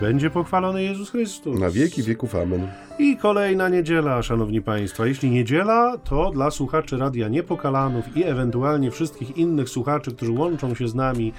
[0.00, 1.60] będzie pochwalony Jezus Chrystus.
[1.60, 2.68] Na wieki wieków amen.
[2.98, 5.06] I kolejna niedziela, szanowni państwo.
[5.06, 10.88] Jeśli niedziela, to dla słuchaczy Radia Niepokalanów i ewentualnie wszystkich innych słuchaczy, którzy łączą się
[10.88, 11.32] z nami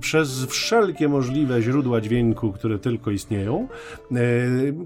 [0.00, 3.68] przez wszelkie możliwe źródła dźwięku, które tylko istnieją,
[4.12, 4.16] e,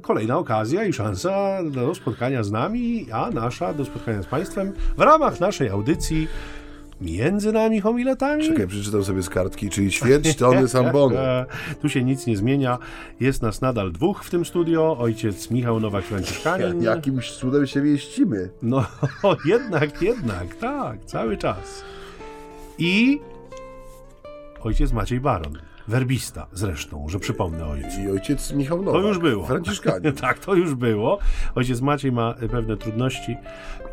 [0.02, 5.00] kolejna okazja i szansa do spotkania z nami, a nasza do spotkania z państwem w
[5.00, 6.28] ramach naszej audycji
[7.00, 8.44] między nami homiletami.
[8.44, 11.16] Czekaj, przeczytam sobie z kartki, czyli ćwierć tony sambonu.
[11.82, 12.78] Tu się nic nie zmienia.
[13.20, 14.96] Jest nas nadal dwóch w tym studio.
[14.98, 16.82] Ojciec Michał Nowak-Franciszkanin.
[16.94, 18.50] Jakimś cudem się mieścimy.
[18.62, 18.86] No,
[19.44, 21.84] jednak, jednak, tak, cały czas.
[22.78, 23.20] I
[24.62, 25.58] ojciec Maciej Baron.
[25.88, 28.00] Werbista zresztą, że przypomnę ojcu.
[28.04, 29.02] I ojciec Michał Nowak.
[29.02, 29.46] To już było.
[29.46, 30.12] Franciszkanin.
[30.12, 31.18] tak, to już było.
[31.54, 33.36] Ojciec Maciej ma pewne trudności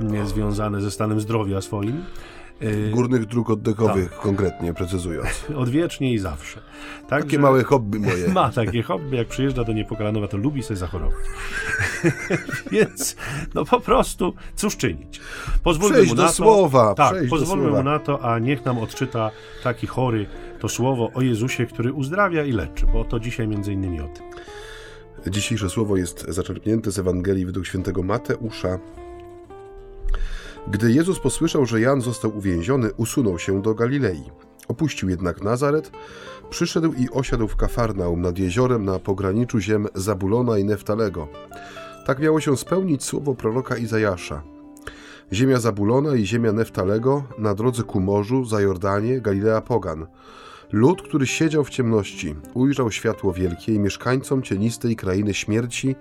[0.02, 2.03] mm, związane ze stanem zdrowia swoim.
[2.64, 4.19] Y, Górnych dróg oddechowych, Tak.
[4.19, 5.45] konkretnie precyzując.
[5.56, 6.61] Odwiecznie i zawsze.
[7.09, 8.28] Tak, Takie małe hobby moje.
[8.33, 11.25] Ma takie hobby, jak przyjeżdża do Niepokalanowa, to lubi sobie zachorować.
[12.72, 13.16] Więc,
[13.53, 15.22] no po prostu, cóż czynić?
[15.64, 19.31] Pozwólmy Przejść mu na to, słowa, Tak, pozwólmy mu na to, a niech nam odczyta
[19.64, 20.25] taki chory
[20.59, 24.23] to słowo o Jezusie, który uzdrawia i leczy, bo to dzisiaj między innymi o tym.
[25.31, 28.80] Dzisiejsze słowo jest zaczerpnięte z Ewangelii według świętego Mateusza.
[30.67, 34.23] Gdy Jezus posłyszał, że Jan został uwięziony, usunął się do Galilei.
[34.67, 35.92] Opuścił jednak Nazaret,
[36.50, 41.28] przyszedł i osiadł w Kafarnaum nad jeziorem na pograniczu ziem Zabulona i Neftalego.
[42.05, 44.44] Tak miało się spełnić słowo proroka Izajasza.
[45.33, 50.08] Ziemia Zabulona i ziemia Neftalego na drodze ku morzu, za Jordanię, Galilea Pogan.
[50.72, 55.95] Lud, który siedział w ciemności, ujrzał światło wielkie i mieszkańcom cienistej krainy śmierci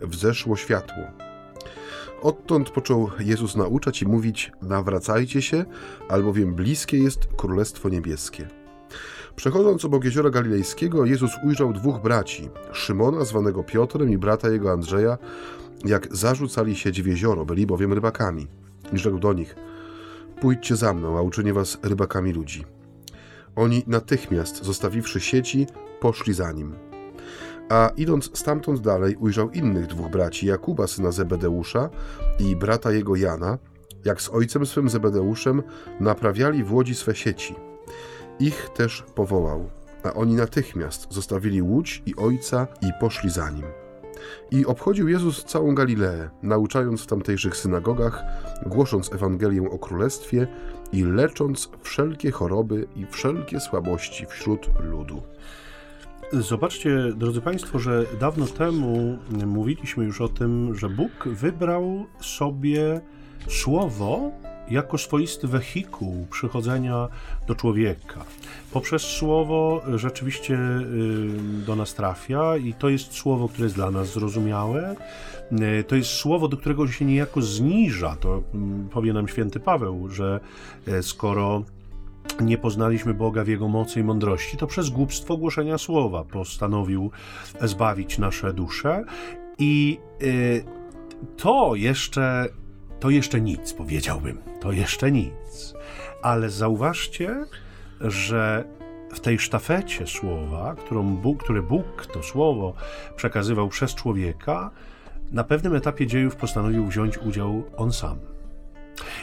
[0.00, 1.27] wzeszło światło.
[2.22, 5.64] Odtąd począł Jezus nauczać i mówić: Nawracajcie się,
[6.08, 8.48] albowiem bliskie jest Królestwo Niebieskie.
[9.36, 15.18] Przechodząc obok jeziora galilejskiego, Jezus ujrzał dwóch braci, Szymona, zwanego Piotrem, i brata jego Andrzeja,
[15.84, 18.46] jak zarzucali sieć w jezioro, byli bowiem rybakami.
[18.92, 19.56] I rzekł do nich:
[20.40, 22.64] Pójdźcie za mną, a uczynię was rybakami ludzi.
[23.56, 25.66] Oni natychmiast, zostawiwszy sieci,
[26.00, 26.87] poszli za nim.
[27.68, 31.90] A idąc stamtąd dalej, ujrzał innych dwóch braci, Jakuba, syna Zebedeusza
[32.38, 33.58] i brata jego Jana,
[34.04, 35.62] jak z ojcem swym Zebedeuszem
[36.00, 37.54] naprawiali w łodzi swe sieci.
[38.40, 39.70] Ich też powołał,
[40.02, 43.64] a oni natychmiast zostawili łódź i ojca i poszli za nim.
[44.50, 48.22] I obchodził Jezus całą Galileę, nauczając w tamtejszych synagogach,
[48.66, 50.46] głosząc Ewangelię o Królestwie
[50.92, 55.22] i lecząc wszelkie choroby i wszelkie słabości wśród ludu.
[56.32, 63.00] Zobaczcie, drodzy Państwo, że dawno temu mówiliśmy już o tym, że Bóg wybrał sobie
[63.48, 64.30] słowo
[64.70, 67.08] jako swoisty wehikuł przychodzenia
[67.46, 68.24] do człowieka.
[68.72, 74.12] Poprzez słowo rzeczywiście y, do nas trafia i to jest słowo, które jest dla nas
[74.12, 74.96] zrozumiałe.
[75.80, 78.16] Y, To jest słowo, do którego się niejako zniża.
[78.20, 80.40] To mm, powie nam święty Paweł, że
[80.86, 81.62] e, skoro
[82.40, 87.10] nie poznaliśmy Boga w Jego mocy i mądrości, to przez głupstwo głoszenia słowa postanowił
[87.60, 89.04] zbawić nasze dusze.
[89.58, 90.64] I y,
[91.36, 92.46] to jeszcze,
[93.00, 94.38] to jeszcze nic, powiedziałbym.
[94.60, 95.74] To jeszcze nic.
[96.22, 97.44] Ale zauważcie,
[98.00, 98.64] że
[99.14, 102.74] w tej sztafecie słowa, którą Bóg, które Bóg to słowo
[103.16, 104.70] przekazywał przez człowieka,
[105.32, 108.18] na pewnym etapie dziejów postanowił wziąć udział on sam.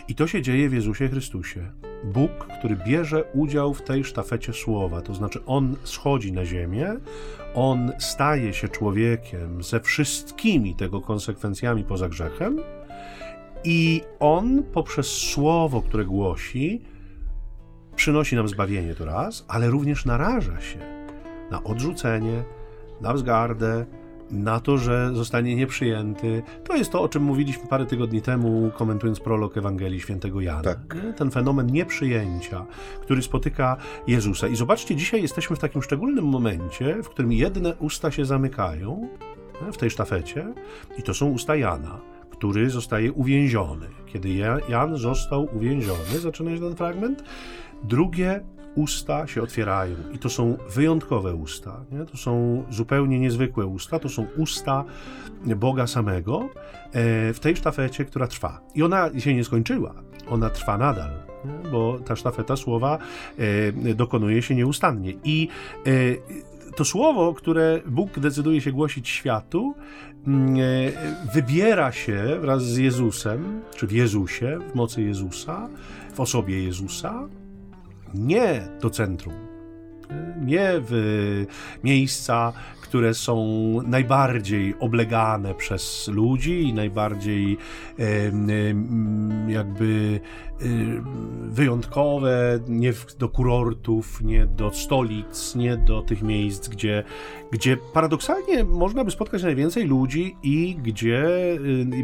[0.08, 1.72] I to się dzieje w Jezusie Chrystusie.
[2.04, 6.96] Bóg, który bierze udział w tej sztafecie słowa, to znaczy on schodzi na ziemię,
[7.56, 12.60] on staje się człowiekiem ze wszystkimi tego konsekwencjami poza grzechem
[13.64, 16.82] i on poprzez słowo, które głosi,
[17.96, 20.80] przynosi nam zbawienie to raz, ale również naraża się
[21.52, 22.44] na odrzucenie,
[23.02, 23.86] na wzgardę,
[24.32, 26.44] na to, że zostanie nieprzyjęty.
[26.64, 30.62] To jest to, o czym mówiliśmy parę tygodni temu, komentując prolog Ewangelii Świętego Jana.
[30.64, 30.98] Tak.
[31.18, 32.66] Ten fenomen nieprzyjęcia,
[33.02, 33.78] który spotyka
[34.08, 34.48] Jezusa.
[34.48, 39.08] I zobaczcie, dzisiaj jesteśmy w takim szczególnym momencie, w którym jedne usta się zamykają
[39.66, 39.72] nie?
[39.72, 40.54] w tej sztafecie,
[40.98, 43.88] i to są usta Jana, który zostaje uwięziony.
[44.06, 47.24] Kiedy Ja- Jan został uwięziony, zaczyna się ten fragment,
[47.84, 48.42] drugie
[48.76, 51.82] usta się otwierają i to są wyjątkowe usta.
[51.92, 52.06] Nie?
[52.06, 54.00] To są zupełnie niezwykłe usta.
[54.00, 54.84] To są usta
[55.56, 56.50] Boga samego
[56.92, 58.62] e, w tej sztafecie, która trwa.
[58.76, 59.94] I ona się nie skończyła.
[60.30, 61.12] Ona trwa nadal,
[61.72, 62.98] bo ta sztafeta słowa
[63.38, 65.14] e, dokonuje się nieustannie.
[65.24, 65.48] I
[65.86, 65.92] e,
[66.76, 69.76] to słowo, które Bóg decyduje się głosić światu,
[70.28, 70.56] mm,
[71.34, 75.70] wybiera się wraz z Jezusem, czy w Jezusie, w mocy Jezusa,
[76.14, 77.28] w osobie Jezusa,
[78.16, 79.34] nie do centrum,
[80.42, 81.46] nie w
[81.84, 83.38] miejsca, które są
[83.86, 87.58] najbardziej oblegane przez ludzi i najbardziej
[89.48, 90.20] jakby
[91.42, 97.04] wyjątkowe, nie do kurortów, nie do stolic, nie do tych miejsc, gdzie,
[97.52, 101.28] gdzie paradoksalnie można by spotkać najwięcej ludzi i gdzie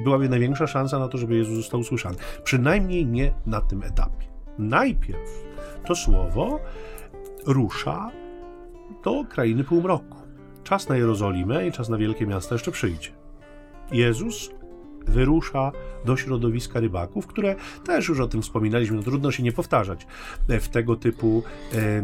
[0.03, 2.15] byłaby największa szansa na to, żeby Jezus został usłyszany.
[2.43, 4.25] Przynajmniej nie na tym etapie.
[4.59, 5.50] Najpierw
[5.85, 6.59] to słowo
[7.45, 8.11] rusza
[9.03, 10.17] do krainy półmroku.
[10.63, 13.09] Czas na Jerozolimę i czas na wielkie miasta jeszcze przyjdzie.
[13.91, 14.49] Jezus
[15.07, 15.71] wyrusza
[16.05, 17.55] do środowiska rybaków, które
[17.85, 20.07] też już o tym wspominaliśmy, no trudno się nie powtarzać
[20.47, 21.43] w tego typu
[21.73, 22.01] e,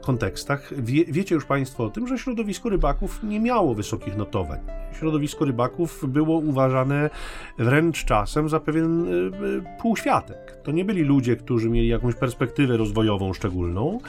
[0.00, 0.72] kontekstach.
[0.82, 4.58] Wie, wiecie już Państwo o tym, że środowisko rybaków nie miało wysokich notowań.
[4.98, 7.10] Środowisko rybaków było uważane
[7.58, 10.58] wręcz czasem za pewien e, półświatek.
[10.62, 14.00] To nie byli ludzie, którzy mieli jakąś perspektywę rozwojową szczególną.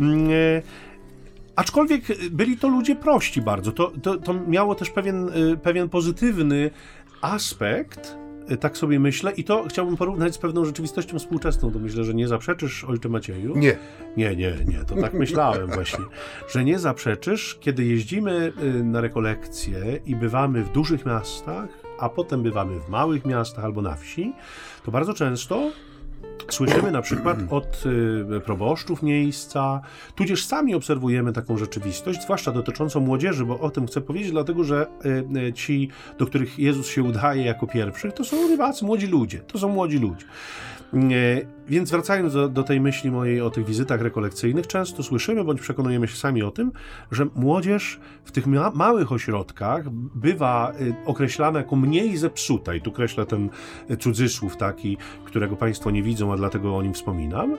[0.00, 0.62] E,
[1.56, 3.72] Aczkolwiek byli to ludzie prości bardzo.
[3.72, 5.30] To, to, to miało też pewien,
[5.62, 6.70] pewien pozytywny
[7.22, 8.16] aspekt,
[8.50, 11.72] y, tak sobie myślę, i to chciałbym porównać z pewną rzeczywistością współczesną.
[11.72, 13.58] To myślę, że nie zaprzeczysz, ojcze Macieju.
[13.58, 13.78] Nie.
[14.16, 14.84] Nie, nie, nie.
[14.84, 16.04] To tak myślałem właśnie,
[16.48, 22.42] że nie zaprzeczysz, kiedy jeździmy y, na rekolekcje i bywamy w dużych miastach, a potem
[22.42, 24.32] bywamy w małych miastach albo na wsi,
[24.84, 25.70] to bardzo często
[26.50, 27.84] Słyszymy na przykład od
[28.36, 29.80] y, proboszczów miejsca,
[30.14, 34.86] tudzież sami obserwujemy taką rzeczywistość, zwłaszcza dotyczącą młodzieży, bo o tym chcę powiedzieć, dlatego że
[35.04, 39.38] y, y, ci, do których Jezus się udaje jako pierwszy, to są rybacy, młodzi ludzie.
[39.38, 40.26] To są młodzi ludzie.
[41.68, 46.08] Więc wracając do, do, tej myśli mojej o tych wizytach rekolekcyjnych, często słyszymy bądź przekonujemy
[46.08, 46.72] się sami o tym,
[47.10, 52.92] że młodzież w tych ma małych ośrodkach bywa y, określana jako mniej zepsuta, i tu
[52.92, 53.50] kreślę ten
[53.98, 57.56] cudzysłów taki, którego Państwo nie widzą, a dlatego o nim wspominam,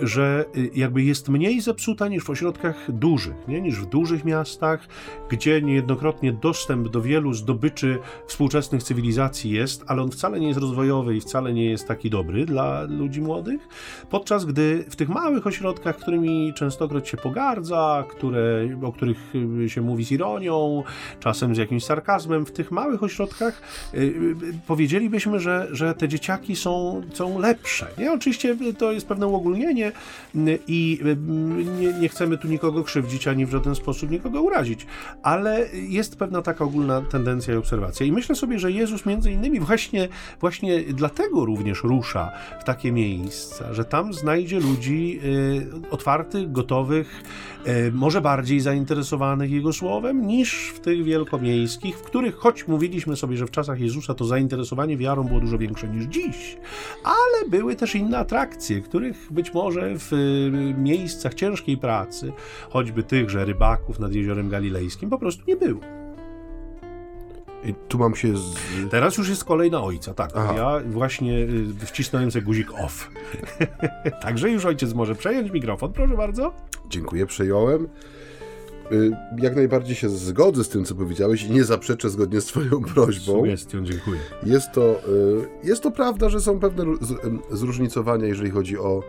[0.00, 0.44] że
[0.74, 3.60] jakby jest mniej zepsuta niż w ośrodkach dużych, nie?
[3.60, 4.88] niż w dużych miastach,
[5.28, 11.16] gdzie niejednokrotnie dostęp do wielu zdobyczy współczesnych cywilizacji jest, ale on wcale nie jest rozwojowy
[11.16, 13.68] i wcale nie jest taki dobry dla ludzi młodych,
[14.10, 19.34] podczas gdy w tych małych ośrodkach, którymi częstokroć się pogardza, które, o których
[19.64, 20.82] y, się mówi z ironią,
[21.20, 23.62] czasem z jakimś sarkazmem, w tych małych ośrodkach
[23.94, 24.34] y, y,
[24.66, 27.86] powiedzielibyśmy, że, że te dzieciaki są, są lepsze.
[27.98, 28.12] Nie?
[28.12, 29.92] Oczywiście to jest pewne uogólnienie
[30.66, 31.00] i
[31.80, 34.86] nie, nie chcemy tu nikogo krzywdzić, ani w żaden sposób nikogo urazić,
[35.22, 38.06] ale jest pewna taka ogólna tendencja i obserwacja.
[38.06, 40.08] I myślę sobie, że Jezus między innymi właśnie,
[40.40, 42.29] właśnie dlatego również rusza
[42.60, 47.22] w takie miejsca, że tam znajdzie ludzi y, otwartych, gotowych,
[47.66, 53.36] y, może bardziej zainteresowanych Jego słowem niż w tych wielkomiejskich, w których, choć mówiliśmy sobie,
[53.36, 56.56] że w czasach Jezusa to zainteresowanie wiarą było dużo większe niż dziś,
[57.04, 62.32] ale były też inne atrakcje, których być może w y, miejscach ciężkiej pracy,
[62.70, 65.99] choćby tychże rybaków nad Jeziorem Galilejskim, po prostu nie było.
[67.64, 68.36] I tu mam się.
[68.36, 68.54] Z...
[68.90, 70.30] Teraz już jest kolej na ojca, tak.
[70.34, 70.54] Aha.
[70.56, 73.10] Ja właśnie y, wcisnąłem sobie guzik off.
[74.22, 76.52] Także już ojciec może przejąć mikrofon, proszę bardzo.
[76.88, 77.88] Dziękuję, przejąłem.
[78.92, 82.80] Y, jak najbardziej się zgodzę z tym, co powiedziałeś i nie zaprzeczę zgodnie z Twoją
[82.94, 83.32] prośbą.
[83.32, 84.20] Sugestią, dziękuję.
[84.42, 85.00] Jest to,
[85.62, 86.84] y, jest to prawda, że są pewne
[87.50, 89.02] zróżnicowania, jeżeli chodzi o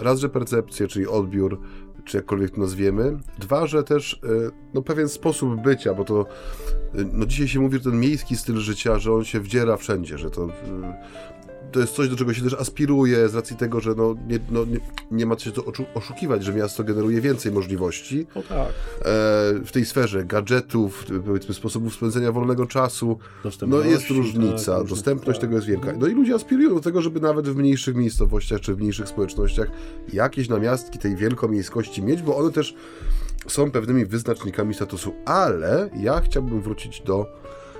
[0.00, 1.60] raz, że percepcję, czyli odbiór
[2.04, 3.18] czy jakkolwiek to nazwiemy.
[3.38, 7.78] Dwa, że też e, no, pewien sposób bycia, bo to e, no, dzisiaj się mówi,
[7.78, 10.50] że ten miejski styl życia, że on się wdziera wszędzie, że to e,
[11.74, 14.64] to jest coś, do czego się też aspiruje z racji tego, że no, nie, no,
[14.64, 14.78] nie,
[15.10, 15.64] nie ma się co
[15.94, 18.68] oszukiwać, że miasto generuje więcej możliwości no tak.
[18.68, 18.72] e,
[19.64, 23.18] w tej sferze gadżetów, powiedzmy sposobów spędzenia wolnego czasu.
[23.66, 25.40] No jest różnica, tak, dostępność tak.
[25.40, 25.92] tego jest wielka.
[25.98, 29.70] No i ludzie aspirują do tego, żeby nawet w mniejszych miejscowościach czy w mniejszych społecznościach
[30.12, 32.74] jakieś namiastki tej wielkomiejskości mieć, bo one też
[33.46, 35.14] są pewnymi wyznacznikami statusu.
[35.24, 37.26] Ale ja chciałbym wrócić do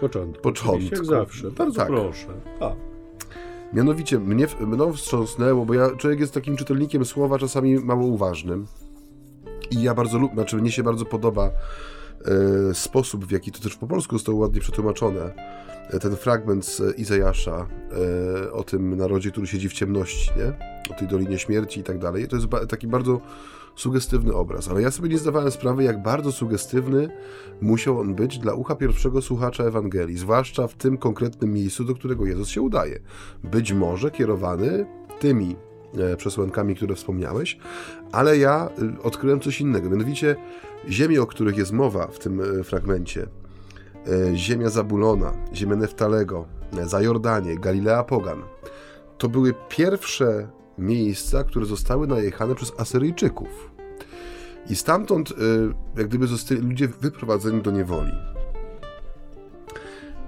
[0.00, 0.42] początku.
[0.42, 0.94] początku.
[0.94, 1.50] Jak zawsze.
[1.50, 1.88] Bardzo tak.
[1.88, 2.26] proszę.
[2.60, 2.93] A.
[3.74, 8.66] Mianowicie mnie mną wstrząsnęło, bo ja, człowiek jest takim czytelnikiem słowa czasami mało uważnym
[9.70, 11.50] i ja bardzo lubię, znaczy mnie się bardzo podoba
[12.70, 15.34] e, sposób, w jaki to też po polsku zostało ładnie przetłumaczone.
[15.90, 17.66] E, ten fragment z Izajasza
[18.46, 20.74] e, o tym narodzie, który siedzi w ciemności, nie?
[20.94, 22.28] o tej Dolinie Śmierci i tak dalej.
[22.28, 23.20] To jest taki bardzo
[23.76, 27.08] sugestywny obraz, ale ja sobie nie zdawałem sprawy, jak bardzo sugestywny
[27.60, 32.26] musiał on być dla ucha pierwszego słuchacza Ewangelii, zwłaszcza w tym konkretnym miejscu, do którego
[32.26, 33.00] Jezus się udaje.
[33.44, 34.86] Być może kierowany
[35.20, 35.56] tymi
[35.98, 37.58] e, przesłankami, które wspomniałeś,
[38.12, 40.36] ale ja e, odkryłem coś innego, mianowicie
[40.88, 43.26] ziemie, o których jest mowa w tym e, fragmencie,
[44.34, 46.46] ziemia Zabulona, ziemia Neftalego,
[46.86, 48.42] Zajordanie, Galilea Pogan,
[49.18, 53.70] to były pierwsze miejsca, które zostały najechane przez Asyryjczyków.
[54.70, 55.34] I stamtąd y,
[55.96, 58.12] jak gdyby zostali ludzie wyprowadzeni do niewoli.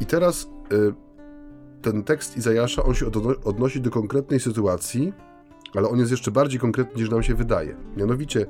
[0.00, 0.94] I teraz y,
[1.82, 3.06] ten tekst Izajasza, on się
[3.44, 5.12] odnosi do konkretnej sytuacji,
[5.74, 7.76] ale on jest jeszcze bardziej konkretny niż nam się wydaje.
[7.96, 8.46] Mianowicie,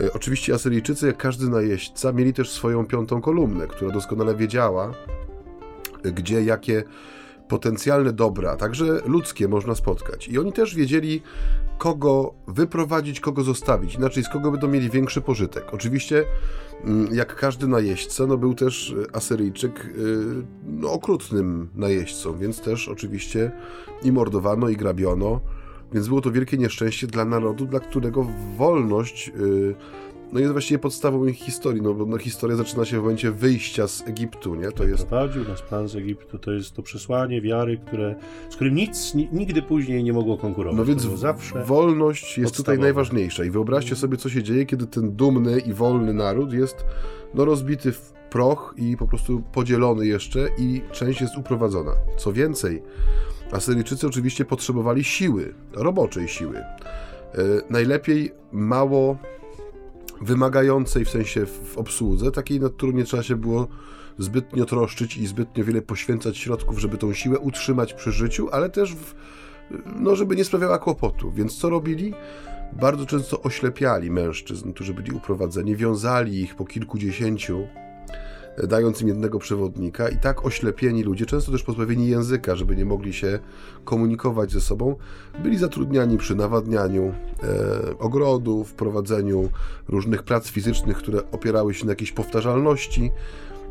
[0.00, 4.92] y, oczywiście Asyryjczycy, jak każdy najeźdźca, mieli też swoją piątą kolumnę, która doskonale wiedziała,
[6.02, 6.84] gdzie jakie
[7.48, 10.28] potencjalne dobra, także ludzkie, można spotkać.
[10.28, 11.22] I oni też wiedzieli,
[11.78, 13.94] kogo wyprowadzić, kogo zostawić.
[13.94, 15.64] Inaczej, z kogo będą mieli większy pożytek.
[15.74, 16.24] Oczywiście,
[16.84, 19.92] mm, jak każdy najeźdźca, no był też Asyryjczyk y,
[20.66, 23.50] no, okrutnym najeźdźcą, więc też oczywiście
[24.02, 25.40] i mordowano, i grabiono.
[25.92, 29.74] Więc było to wielkie nieszczęście dla narodu, dla którego wolność y,
[30.34, 33.88] no jest właściwie podstawą ich historii, no bo no, historia zaczyna się w momencie wyjścia
[33.88, 34.72] z Egiptu, nie?
[34.72, 35.06] To jest...
[35.06, 38.14] Prowadził nas Pan z Egiptu, to jest to przesłanie wiary, które,
[38.50, 40.78] z którym nic nigdy później nie mogło konkurować.
[40.78, 45.16] No więc zawsze wolność jest tutaj najważniejsza i wyobraźcie sobie, co się dzieje, kiedy ten
[45.16, 46.84] dumny i wolny naród jest
[47.34, 51.92] no, rozbity w proch i po prostu podzielony jeszcze i część jest uprowadzona.
[52.18, 52.82] Co więcej,
[53.52, 56.56] Asyryjczycy oczywiście potrzebowali siły, roboczej siły.
[56.56, 56.64] E,
[57.70, 59.16] najlepiej mało
[60.20, 63.68] wymagającej w sensie w obsłudze, takiej, nad którą nie trzeba się było
[64.18, 68.94] zbytnio troszczyć i zbytnio wiele poświęcać środków, żeby tą siłę utrzymać przy życiu, ale też,
[68.94, 69.14] w,
[69.96, 71.32] no, żeby nie sprawiała kłopotu.
[71.32, 72.14] Więc co robili?
[72.72, 77.66] Bardzo często oślepiali mężczyzn, którzy byli uprowadzeni, wiązali ich po kilkudziesięciu
[78.62, 83.12] dając im jednego przewodnika i tak oślepieni ludzie, często też pozbawieni języka, żeby nie mogli
[83.12, 83.38] się
[83.84, 84.96] komunikować ze sobą,
[85.42, 87.02] byli zatrudniani przy nawadnianiu
[87.42, 89.50] e, ogrodów, prowadzeniu
[89.88, 93.10] różnych prac fizycznych, które opierały się na jakiejś powtarzalności.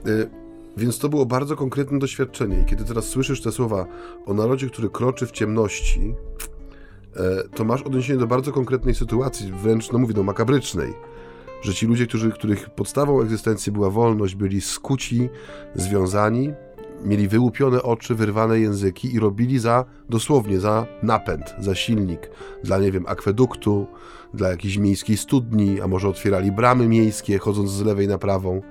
[0.05, 0.43] E,
[0.77, 2.61] więc to było bardzo konkretne doświadczenie.
[2.61, 3.85] I kiedy teraz słyszysz te słowa
[4.25, 6.13] o narodzie, który kroczy w ciemności,
[7.15, 10.93] e, to masz odniesienie do bardzo konkretnej sytuacji, wręcz, no mówię, do makabrycznej
[11.63, 15.29] że ci ludzie, którzy, których podstawą egzystencji była wolność, byli skuci,
[15.75, 16.53] związani,
[17.03, 22.29] mieli wyłupione oczy, wyrwane języki i robili za, dosłownie, za napęd, za silnik,
[22.63, 23.87] dla, nie wiem, akweduktu,
[24.33, 28.61] dla jakiejś miejskiej studni, a może otwierali bramy miejskie, chodząc z lewej na prawą.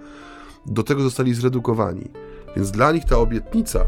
[0.66, 2.10] Do tego zostali zredukowani.
[2.56, 3.84] Więc dla nich ta obietnica,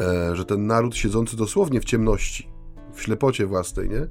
[0.00, 2.48] e, że ten naród siedzący dosłownie w ciemności,
[2.94, 4.06] w ślepocie własnej, nie?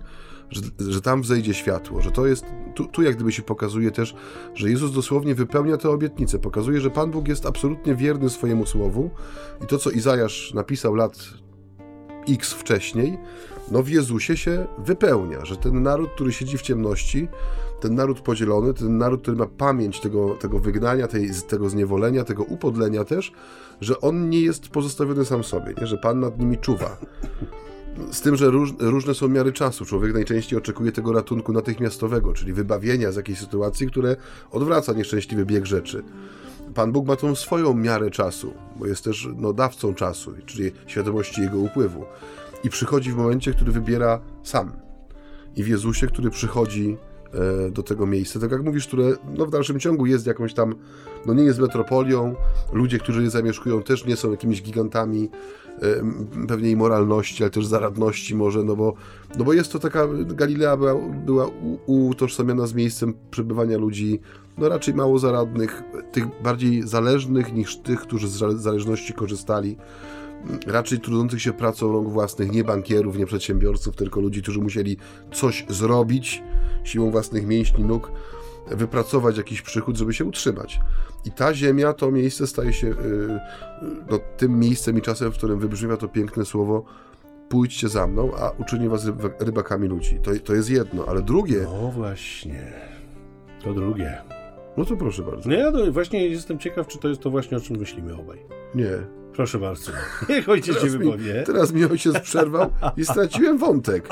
[0.50, 4.16] Że, że tam wzejdzie światło, że to jest, tu, tu jak gdyby się pokazuje też,
[4.54, 9.10] że Jezus dosłownie wypełnia tę obietnicę, pokazuje, że Pan Bóg jest absolutnie wierny swojemu słowu
[9.64, 11.18] i to, co Izajasz napisał lat
[12.30, 13.18] x wcześniej,
[13.72, 17.28] no w Jezusie się wypełnia, że ten naród, który siedzi w ciemności,
[17.80, 22.44] ten naród podzielony, ten naród, który ma pamięć tego, tego wygnania, tej, tego zniewolenia, tego
[22.44, 23.32] upodlenia też,
[23.82, 25.88] że on nie jest pozostawiony sam sobie, nie?
[25.88, 26.98] że Pan nad nimi czuwa.
[28.12, 29.86] Z tym, że róż, różne są miary czasu.
[29.86, 34.16] Człowiek najczęściej oczekuje tego ratunku natychmiastowego, czyli wybawienia z jakiejś sytuacji, które
[34.52, 36.04] odwraca nieszczęśliwy bieg rzeczy.
[36.74, 41.42] Pan Bóg ma tą swoją miarę czasu, bo jest też no, dawcą czasu, czyli świadomości
[41.42, 42.06] jego upływu.
[42.64, 44.72] I przychodzi w momencie, który wybiera sam.
[45.56, 46.98] I w Jezusie, który przychodzi
[47.72, 50.76] do tego miejsca, tak jak mówisz, które no, w dalszym ciągu jest jakąś tam,
[51.26, 52.36] no nie jest metropolią,
[52.74, 55.30] ludzie, którzy je zamieszkują też nie są jakimiś gigantami
[56.48, 58.94] pewnie i moralności, ale też zaradności może, no bo,
[59.38, 61.48] no bo jest to taka, Galilea była, była
[61.86, 64.20] utożsamiana z miejscem przebywania ludzi,
[64.58, 69.78] no raczej mało zaradnych, tych bardziej zależnych niż tych, którzy z zależności korzystali,
[70.68, 74.98] raczej trudzących się pracą rąk własnych, nie bankierów, nie przedsiębiorców, tylko ludzi, którzy musieli
[75.34, 76.44] coś zrobić
[76.84, 78.12] siłą własnych mięśni, nóg,
[78.68, 80.80] wypracować jakiś przychód, żeby się utrzymać.
[81.26, 82.96] I ta ziemia, to miejsce staje się yy,
[84.12, 86.86] no, tym miejscem i czasem, w którym wybrzmiewa to piękne słowo
[87.50, 89.06] pójdźcie za mną, a uczynię was
[89.40, 90.20] rybakami ludzi.
[90.24, 91.62] To, to jest jedno, ale drugie...
[91.64, 92.74] No właśnie,
[93.64, 94.22] to drugie.
[94.78, 95.50] No to proszę bardzo.
[95.50, 98.40] No ja właśnie jestem ciekaw, czy to jest to właśnie, o czym myślimy obaj.
[98.76, 99.25] Nie.
[99.36, 99.92] Proszę bardzo.
[100.30, 101.44] Niech ojciec się wypowie.
[101.46, 104.08] Teraz mi ojciec przerwał i straciłem wątek.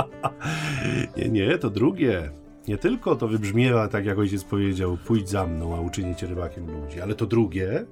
[1.18, 2.30] Nie, nie, to drugie
[2.68, 6.82] nie tylko to wybrzmiewa, tak jak ojciec powiedział, pójdź za mną, a uczynię cię rybakiem
[6.82, 7.86] ludzi, ale to drugie...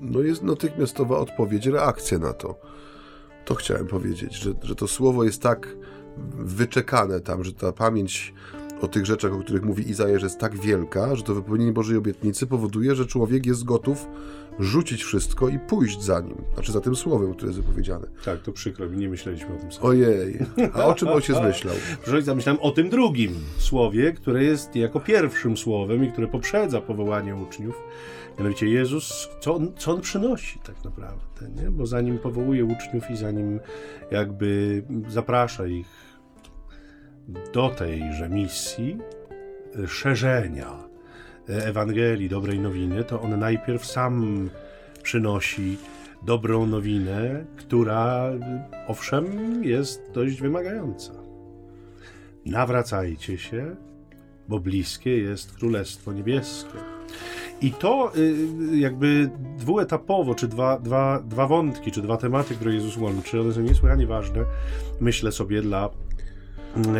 [0.00, 2.60] No jest natychmiastowa odpowiedź, reakcja na to.
[3.44, 5.76] To chciałem powiedzieć, że, że to słowo jest tak
[6.38, 8.34] wyczekane tam, że ta pamięć
[8.80, 12.46] o tych rzeczach, o których mówi Izajasz, jest tak wielka, że to wypełnienie Bożej obietnicy
[12.46, 14.06] powoduje, że człowiek jest gotów
[14.58, 16.36] rzucić wszystko i pójść za nim.
[16.54, 18.06] Znaczy za tym słowem, które jest wypowiedziane.
[18.24, 19.90] Tak, to przykro mi, nie myśleliśmy o tym samym.
[19.90, 20.38] Ojej,
[20.74, 21.74] a o czym ojciec myślał?
[22.02, 26.80] Proszę ojca, myślałem o tym drugim słowie, które jest jako pierwszym słowem i które poprzedza
[26.80, 27.82] powołanie uczniów.
[28.38, 31.70] Mianowicie Jezus, co on, co on przynosi tak naprawdę, nie?
[31.70, 33.60] bo zanim powołuje uczniów i zanim
[34.10, 36.07] jakby zaprasza ich
[37.28, 38.98] do tejże misji,
[39.86, 40.88] szerzenia
[41.48, 44.50] Ewangelii, dobrej nowiny, to on najpierw sam
[45.02, 45.76] przynosi
[46.22, 48.30] dobrą nowinę, która
[48.86, 49.24] owszem
[49.64, 51.12] jest dość wymagająca.
[52.46, 53.76] Nawracajcie się,
[54.48, 56.78] bo bliskie jest Królestwo Niebieskie.
[57.60, 62.96] I to y, jakby dwuetapowo, czy dwa, dwa, dwa wątki, czy dwa tematy, które Jezus
[62.96, 64.44] łączy, one są niesłychanie ważne,
[65.00, 65.90] myślę sobie, dla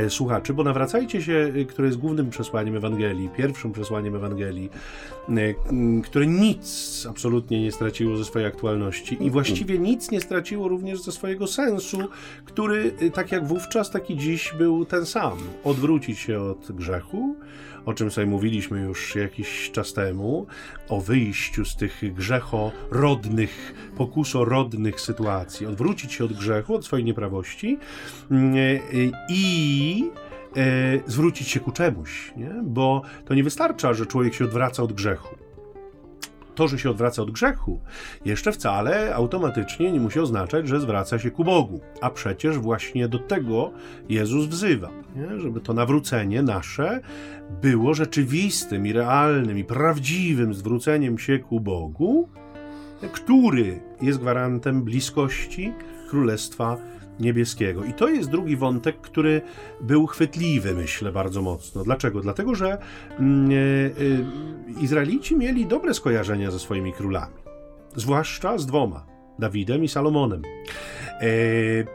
[0.09, 4.71] słuchaczy, bo nawracajcie się, e, które jest głównym przesłaniem Ewangelii, pierwszym przesłaniem Ewangelii,
[5.29, 5.55] e,
[6.03, 11.13] które nic absolutnie nie straciło ze swojej aktualności i właściwie nic nie straciło również ze
[11.13, 11.99] swojego sensu,
[12.45, 15.39] który tak jak wówczas, tak i dziś był ten sam.
[15.65, 17.37] Odwrócić się od grzechu,
[17.87, 20.47] o czym sobie mówiliśmy już jakiś czas temu,
[20.89, 27.79] o wyjściu z tych grzechorodnych, pokusorodnych sytuacji, odwrócić się od grzechu, od swojej nieprawości
[28.31, 28.55] mm,
[29.29, 30.11] i
[30.57, 30.63] e,
[31.07, 32.55] zwrócić się ku czemuś, nie?
[32.63, 35.48] bo to nie wystarcza, że człowiek się odwraca od grzechu
[36.59, 37.81] to, że się odwraca od grzechu,
[38.25, 41.81] jeszcze wcale automatycznie nie musi oznaczać, że zwraca się ku Bogu.
[42.01, 43.73] A przecież właśnie do tego
[44.09, 45.41] Jezus wzywa, nie?
[45.41, 47.01] żeby to nawrócenie nasze
[47.63, 52.29] było rzeczywistym i realnym i prawdziwym zwróceniem się ku Bogu,
[53.13, 55.73] który jest gwarantem bliskości
[56.11, 56.77] Królestwa
[57.21, 57.85] niebieskiego.
[57.85, 59.43] I to jest drugi wątek, który
[59.81, 61.85] był chwytliwy, myślę, bardzo mocno.
[61.85, 62.21] Dlaczego?
[62.21, 62.79] Dlatego, że
[63.19, 67.35] mm, e, e, Izraelici mieli dobre skojarzenia ze swoimi królami,
[67.97, 69.07] zwłaszcza z dwoma.
[69.39, 70.43] Dawidem i Salomonem.
[71.21, 71.29] E,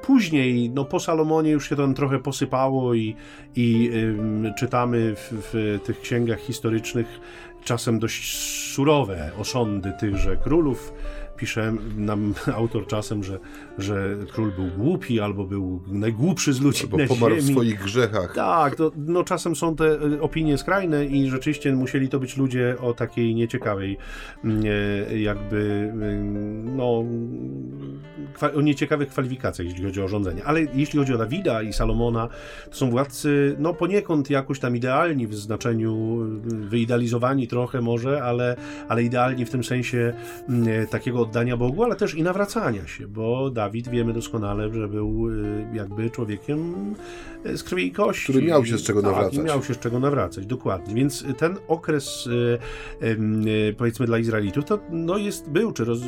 [0.02, 3.16] później, no po Salomonie już się to trochę posypało i,
[3.56, 3.92] i
[4.58, 7.20] czytamy w, w, tych księgach historycznych
[7.64, 8.38] czasem dość
[8.74, 10.94] surowe osądy tychże królów
[11.44, 13.40] pisze nam autor czasem, że,
[13.78, 17.48] że król był głupi, albo był najgłupszy z ludzi albo na pomarł ziemi.
[17.48, 18.34] w swoich grzechach.
[18.36, 22.76] Tak, to, no czasem są te e, opinie skrajne i rzeczywiście musieli to być ludzie
[22.82, 23.98] o takiej nieciekawej
[24.44, 24.64] mm,
[25.12, 27.04] e, jakby mm, no
[28.56, 30.44] o nieciekawych kwalifikacjach, jeśli chodzi o rządzenie.
[30.44, 32.30] Ale jeśli chodzi o Dawida i Salomona,
[32.70, 38.56] to są władcy, no poniekąd jakoś tam idealni w znaczeniu, wyidealizowani trochę może, ale,
[38.88, 40.14] ale idealni w tym sensie
[40.50, 44.88] mm, e, takiego oddania Bogu, ale też i nawracania się, bo Dawid wiemy doskonale, że
[44.88, 46.74] był y, jakby człowiekiem
[47.46, 48.34] y, z krwi i kości.
[48.34, 49.40] Który miał się z czego tak, nawracać.
[49.40, 50.96] miał się z czego nawracać, dokładnie.
[50.96, 56.00] Więc ten okres y, powiedzmy dla Izraelitów to no jest, był czy roz,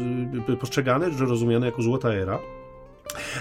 [0.59, 2.13] postrzegany, że rozumiany jako złota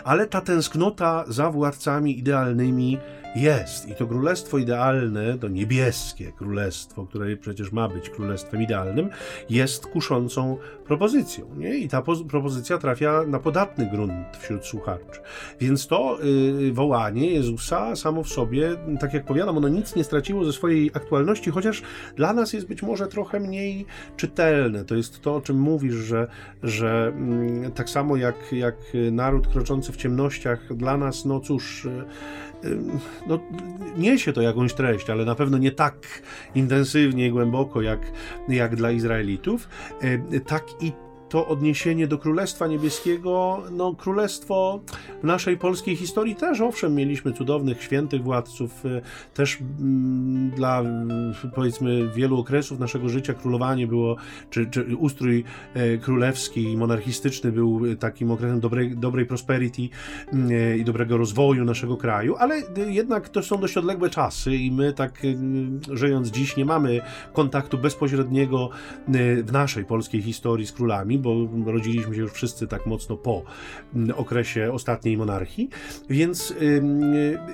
[0.05, 2.99] ale ta tęsknota za władcami idealnymi
[3.35, 3.89] jest.
[3.89, 9.09] I to królestwo idealne, to niebieskie królestwo, które przecież ma być królestwem idealnym,
[9.51, 11.47] jest kuszącą propozycją.
[11.57, 11.79] Nie?
[11.79, 15.21] I ta propozycja trafia na podatny grunt wśród słuchaczy.
[15.61, 16.19] Więc to
[16.61, 20.91] yy, wołanie Jezusa samo w sobie, tak jak powiadam, ono nic nie straciło ze swojej
[20.95, 21.83] aktualności, chociaż
[22.17, 24.85] dla nas jest być może trochę mniej czytelne.
[24.85, 26.29] To jest to, o czym mówisz, że,
[26.63, 27.13] że
[27.63, 28.77] yy, tak samo jak, jak
[29.13, 32.05] naród kroczący w ciemnościach, dla nas, no cóż, yy,
[33.27, 33.39] no,
[33.97, 36.23] niesie to jakąś treść, ale na pewno nie tak
[36.55, 38.01] intensywnie i głęboko jak,
[38.49, 39.69] jak dla Izraelitów,
[40.01, 40.93] e, tak i
[41.35, 44.81] to odniesienie do Królestwa Niebieskiego, no Królestwo
[45.23, 49.01] w naszej polskiej historii też, owszem, mieliśmy cudownych, świętych władców, e,
[49.35, 50.83] też mm, dla
[51.55, 54.17] powiedzmy wielu okresów naszego życia królowanie było,
[54.51, 55.45] czy, czy ustrój
[55.75, 59.89] e, królewski i monarchistyczny był takim okresem dobrej, dobrej prosperity
[60.33, 64.73] mm, e, i dobrego rozwoju naszego kraju, ale jednak to są dość odległe czasy i
[64.73, 65.23] my tak
[65.91, 67.01] żyjąc dziś nie mamy
[67.33, 68.71] kontaktu bezpośredniego
[69.45, 73.43] w naszej polskiej historii z królami, bo rodziliśmy się już wszyscy tak mocno po
[73.95, 75.69] mm, okresie ostatniej monarchii,
[76.11, 76.55] więc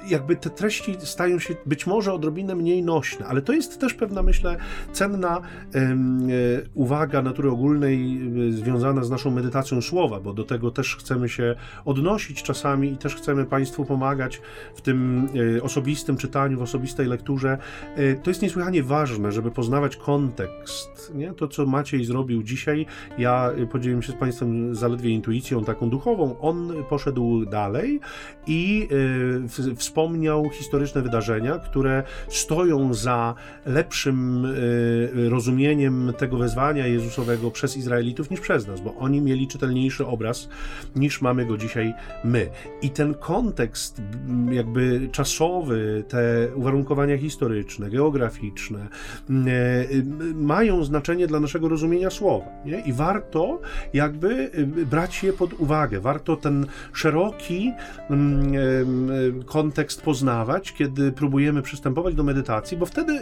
[0.09, 4.23] jakby te treści stają się być może odrobinę mniej nośne, ale to jest też pewna,
[4.23, 4.57] myślę,
[4.93, 5.41] cenna
[5.75, 5.97] e,
[6.75, 11.55] uwaga natury ogólnej e, związana z naszą medytacją słowa, bo do tego też chcemy się
[11.85, 14.41] odnosić czasami i też chcemy Państwu pomagać
[14.75, 17.59] w tym e, osobistym czytaniu, w osobistej lekturze.
[18.23, 21.13] To jest niesłychanie ważne, żeby poznawać kontekst.
[21.15, 21.33] Nie?
[21.33, 22.87] To, co Maciej zrobił dzisiaj,
[23.19, 26.40] ja podzieliłem się z Państwem zaledwie intuicją taką duchową.
[26.40, 28.01] On poszedł dalej
[28.46, 28.88] i
[29.59, 33.35] y, wspomniał historyczne wydarzenia, które stoją za
[33.66, 40.07] lepszym y, rozumieniem tego wezwania Jezusowego przez Izraelitów niż przez nas, bo oni mieli czytelniejszy
[40.07, 40.49] obraz
[40.96, 41.94] niż mamy go dzisiaj
[42.25, 42.51] my.
[42.83, 44.03] I ten kontekst
[44.51, 48.88] jakby czasowy, te uwarunkowania historyczne, geograficzne
[49.31, 52.46] y, mają znaczenie dla naszego rozumienia słowa.
[52.64, 52.81] Nie?
[52.81, 53.61] I warto warto
[53.92, 54.50] jakby
[54.90, 56.00] brać je pod uwagę.
[56.00, 57.72] Warto ten szeroki
[59.46, 63.20] kontekst poznawać, kiedy próbujemy przystępować do medytacji, bo wtedy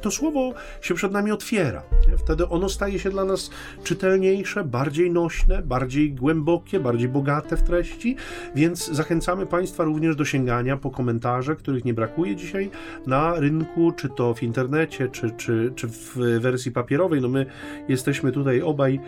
[0.00, 1.82] to słowo się przed nami otwiera.
[2.18, 3.50] Wtedy ono staje się dla nas
[3.84, 8.16] czytelniejsze, bardziej nośne, bardziej głębokie, bardziej bogate w treści,
[8.54, 12.70] więc zachęcamy Państwa również do sięgania po komentarze, których nie brakuje dzisiaj
[13.06, 17.20] na rynku, czy to w internecie, czy, czy, czy w wersji papierowej.
[17.20, 17.46] No my
[17.88, 19.00] jesteśmy tutaj obaj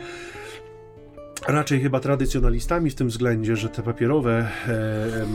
[1.49, 5.27] raczej chyba tradycjonalistami w tym względzie, że te papierowe e,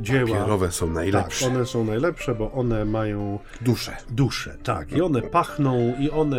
[0.00, 0.38] dzieła.
[0.38, 1.44] Papierowe są najlepsze.
[1.44, 3.96] Tak, one są najlepsze, bo one mają duszę.
[4.10, 4.92] Duszę, tak.
[4.92, 6.38] I one pachną, i one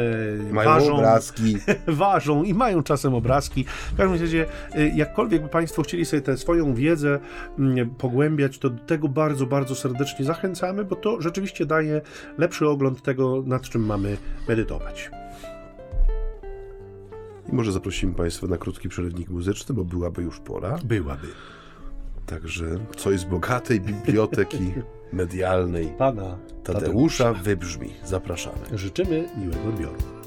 [0.51, 0.95] mają ważą.
[0.95, 1.57] obrazki.
[1.87, 3.65] ważą i mają czasem obrazki.
[3.93, 7.19] W każdym razie, e, jakkolwiek by Państwo chcieli sobie tę swoją wiedzę
[7.59, 12.01] mm, pogłębiać, to do tego bardzo, bardzo serdecznie zachęcamy, bo to rzeczywiście daje
[12.37, 15.20] lepszy ogląd tego, nad czym mamy medytować.
[17.51, 20.79] I może zaprosimy Państwa na krótki przerywnik muzyczny, bo byłaby już pora.
[20.83, 21.27] Byłaby.
[22.25, 22.65] Także
[22.97, 24.73] coś z bogatej biblioteki
[25.13, 27.93] medialnej Pana Tadeusza wybrzmi.
[28.05, 28.77] Zapraszamy.
[28.77, 30.20] Życzymy miłego odbioru.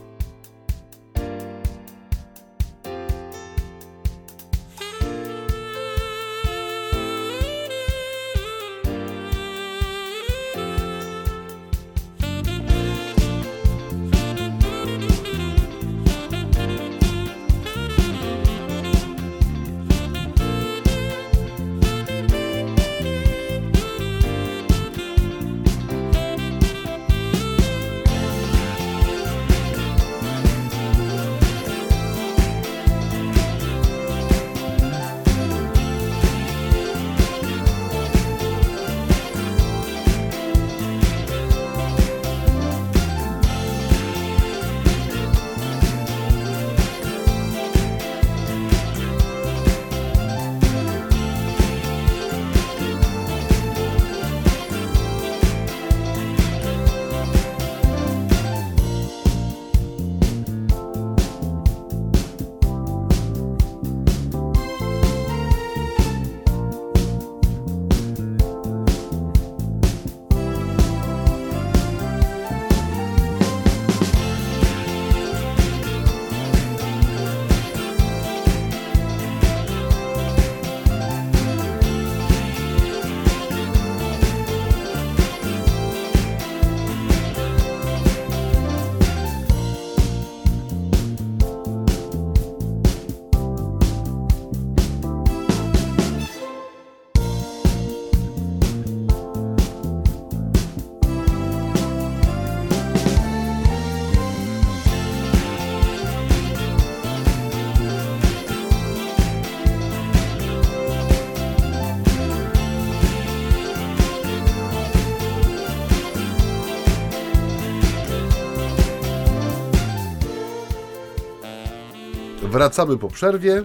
[122.55, 123.63] Wracamy po przerwie.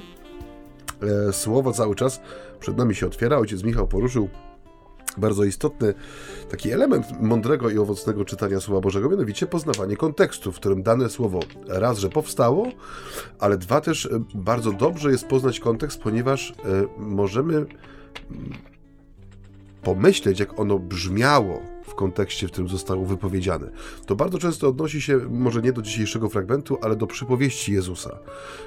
[1.29, 2.21] E, słowo cały czas
[2.59, 3.37] przed nami się otwiera.
[3.37, 4.29] Ojciec Michał poruszył
[5.17, 5.93] bardzo istotny
[6.51, 11.39] taki element mądrego i owocnego czytania Słowa Bożego, mianowicie poznawanie kontekstu, w którym dane słowo
[11.67, 12.67] raz, że powstało,
[13.39, 16.53] ale dwa też e, bardzo dobrze jest poznać kontekst, ponieważ e,
[16.97, 17.65] możemy
[19.83, 23.71] pomyśleć, jak ono brzmiało w kontekście, w którym zostało wypowiedziane.
[24.05, 28.19] To bardzo często odnosi się, może nie do dzisiejszego fragmentu, ale do przypowieści Jezusa,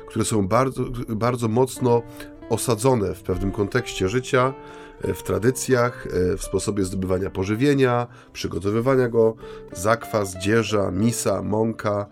[0.09, 2.03] które są bardzo, bardzo mocno
[2.49, 4.55] osadzone w pewnym kontekście życia,
[5.15, 6.09] w tradycjach,
[6.39, 9.35] w sposobie zdobywania pożywienia, przygotowywania go,
[9.73, 12.07] zakwas, dzieża, misa, mąka,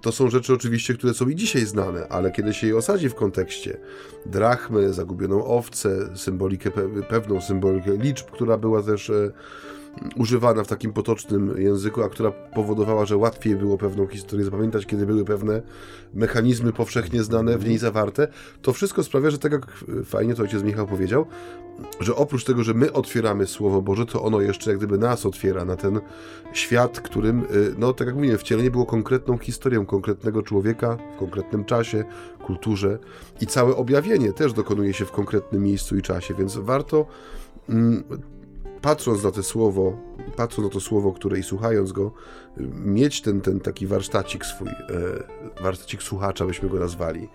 [0.00, 3.14] to są rzeczy oczywiście, które są i dzisiaj znane, ale kiedy się je osadzi w
[3.14, 3.76] kontekście
[4.26, 6.70] drachmy, zagubioną owcę, symbolikę,
[7.08, 9.30] pewną symbolikę liczb, która była też e,
[10.16, 15.06] używana w takim potocznym języku, a która powodowała, że łatwiej było pewną historię zapamiętać, kiedy
[15.06, 15.62] były pewne
[16.14, 18.28] mechanizmy powszechnie znane w niej zawarte,
[18.62, 19.66] to wszystko sprawia, że tak jak
[20.04, 21.26] fajnie to ojciec Michał powiedział,
[22.00, 25.64] że oprócz tego, że my otwieramy Słowo Boże, to ono jeszcze jak gdyby nas otwiera
[25.64, 26.00] na ten
[26.52, 31.64] świat, którym, y, no tak jak mówiłem, wcielenie było konkretną historią konkretnego człowieka w konkretnym
[31.64, 32.04] czasie,
[32.46, 32.98] kulturze
[33.40, 37.06] i całe objawienie też dokonuje się w konkretnym miejscu i czasie, więc warto
[37.68, 38.04] mm,
[38.82, 39.96] patrząc na to słowo,
[40.36, 42.12] patrząc na to słowo, które i słuchając go,
[42.84, 47.28] mieć ten, ten taki warsztacik swój, e, warsztacik słuchacza, byśmy go nazwali.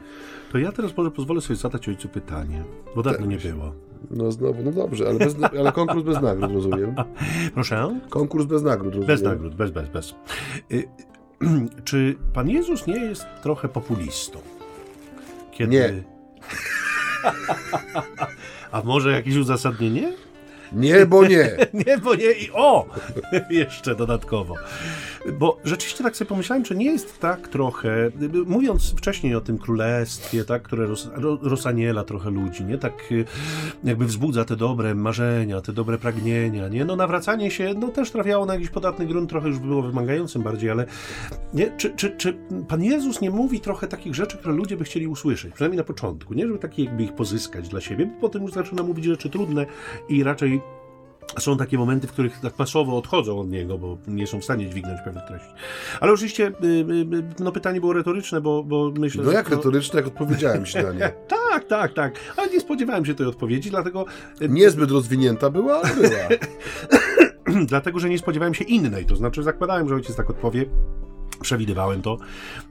[0.51, 2.63] To ja teraz może pozwolę sobie zadać ojcu pytanie,
[2.95, 3.29] bo dawno tak.
[3.29, 3.73] nie było.
[4.11, 6.95] No znowu, no dobrze, ale, bez, ale konkurs bez nagród, rozumiem.
[7.53, 7.99] Proszę?
[8.09, 9.07] Konkurs bez nagród, rozumiem.
[9.07, 10.15] Bez nagród, bez, bez, bez.
[10.71, 10.83] Y,
[11.83, 14.39] czy Pan Jezus nie jest trochę populistą?
[15.51, 15.71] Kiedy...
[15.71, 16.03] Nie.
[18.71, 20.13] A może jakieś uzasadnienie?
[20.75, 21.57] Nie, bo nie.
[21.87, 22.85] nie, bo nie i o!
[23.49, 24.55] Jeszcze dodatkowo.
[25.39, 28.11] Bo rzeczywiście tak sobie pomyślałem, czy nie jest tak trochę,
[28.45, 31.09] mówiąc wcześniej o tym królestwie, tak, które roz,
[31.41, 32.77] rozaniela trochę ludzi, nie?
[32.77, 33.25] Tak y,
[33.83, 36.85] jakby wzbudza te dobre marzenia, te dobre pragnienia, nie?
[36.85, 40.69] No nawracanie się, no też trafiało na jakiś podatny grunt, trochę już było wymagającym bardziej,
[40.69, 40.85] ale
[41.53, 41.71] nie?
[41.77, 45.53] Czy, czy, czy Pan Jezus nie mówi trochę takich rzeczy, które ludzie by chcieli usłyszeć,
[45.53, 46.47] przynajmniej na początku, nie?
[46.47, 49.65] Żeby takie jakby ich pozyskać dla siebie, bo potem już zaczyna mówić rzeczy trudne
[50.09, 50.61] i raczej
[51.39, 54.69] są takie momenty, w których tak masowo odchodzą od niego, bo nie są w stanie
[54.69, 55.49] dźwignąć pewnych treści.
[55.99, 59.99] Ale oczywiście y, y, y, no, pytanie było retoryczne, bo, bo myślę, No jak retoryczne,
[59.99, 61.13] jak odpowiedziałem się na nie.
[61.27, 62.13] tak, tak, tak.
[62.37, 64.05] Ale nie spodziewałem się tej odpowiedzi, dlatego...
[64.49, 66.27] Niezbyt rozwinięta była, ale była.
[67.65, 69.05] dlatego, że nie spodziewałem się innej.
[69.05, 70.65] To znaczy zakładałem, że ojciec tak odpowie.
[71.41, 72.17] Przewidywałem to.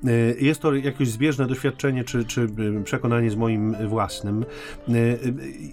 [0.04, 4.44] Y, jest to jakieś zbieżne doświadczenie czy, czy y, przekonanie z moim własnym.
[4.88, 5.18] Y,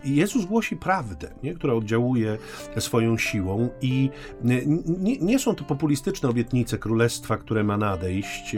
[0.06, 1.54] Jezus głosi prawdę, nie?
[1.54, 2.38] która oddziałuje
[2.80, 4.10] swoją siłą i
[4.44, 8.56] nie, nie są to populistyczne obietnice królestwa, które ma nadejść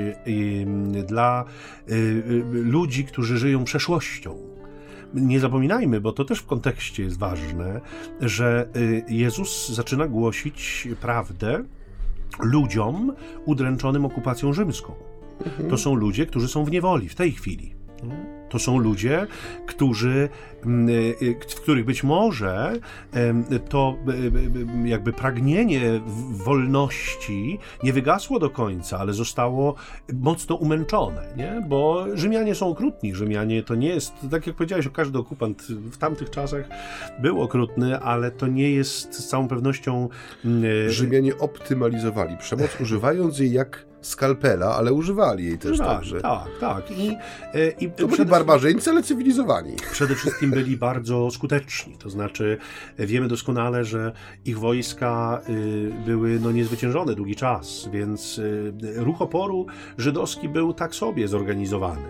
[1.08, 1.46] dla
[2.52, 4.54] ludzi, którzy żyją przeszłością
[5.14, 7.82] nie zapominajmy, bo to też w kontekście jest ważne,
[8.22, 8.68] że
[9.08, 11.64] Jezus zaczyna głosić prawdę,
[12.40, 13.14] ludziom
[13.46, 14.94] udręczonym okupacją rzymską.
[15.70, 17.76] To są ludzie, którzy są w niewoli w tej chwili.
[18.54, 19.28] To są ludzie,
[19.66, 20.30] którzy,
[20.66, 22.74] mm, y, y, w których być może
[23.70, 23.98] to
[24.86, 29.76] y, jakby pragnienie wolności nie wygasło do końca, ale zostało
[30.14, 31.66] mocno umęczone, nie?
[31.68, 33.16] bo Rzymianie są okrutni.
[33.16, 36.70] Rzymianie to nie jest, tak jak powiedziałeś, każdy okupant w tamtych czasach
[37.22, 40.10] był okrutny, ale to nie jest z całą pewnością.
[40.46, 46.22] Mm, Rzymianie optymalizowali przemoc, używając jej jak skalpela, ale używali jej też używali, także.
[46.22, 46.92] Tak, tak.
[46.92, 47.18] I,
[47.54, 49.76] e, i to byli barbarzyńcy, ale cywilizowani.
[49.92, 52.58] Przede wszystkim byli bardzo skuteczni, to znaczy
[53.00, 54.12] wiemy doskonale, że
[54.46, 59.66] ich wojska y, były no, niezwyciężone długi czas, więc y, ruch oporu
[59.98, 62.08] żydowski był tak sobie zorganizowany.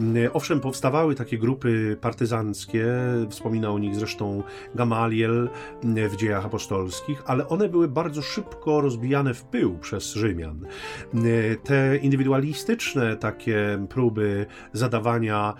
[0.00, 2.86] Y, owszem, powstawały takie grupy partyzanckie,
[3.30, 4.42] wspominał o nich zresztą
[4.74, 5.50] Gamaliel
[5.82, 10.66] w dziejach apostolskich, ale one były bardzo szybko rozbijane w pył przez Rzymian
[11.62, 15.54] te indywidualistyczne takie próby zadawania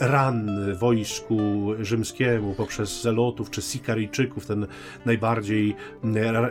[0.00, 4.66] ran wojsku rzymskiemu poprzez zelotów czy sikaryjczyków, ten
[5.06, 5.76] najbardziej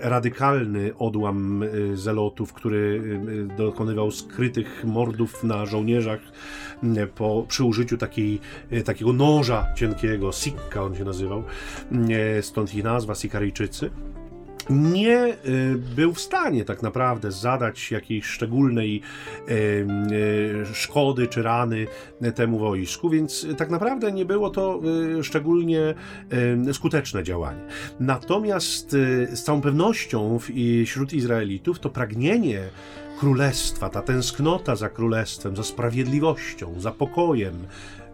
[0.01, 3.01] radykalny odłam y, zelotów, który
[3.51, 6.19] y, dokonywał skrytych mordów na żołnierzach
[7.15, 8.39] po, przy użyciu takiej,
[8.71, 11.43] y, takiego noża cienkiego, sikka on się nazywał,
[12.41, 13.89] stąd ich nazwa, sikaryjczycy
[14.69, 19.01] nie y, był w stanie tak naprawdę zadać jakiejś szczególnej
[19.49, 21.87] y, y, szkody czy rany
[22.35, 24.81] temu wojsku, więc tak naprawdę nie było to
[25.21, 25.93] szczególnie
[26.73, 27.61] skuteczne działanie.
[27.99, 28.89] Natomiast
[29.33, 30.39] z całą pewnością
[30.85, 32.61] wśród Izraelitów to pragnienie
[33.19, 37.67] królestwa, ta tęsknota za królestwem, za sprawiedliwością, za pokojem,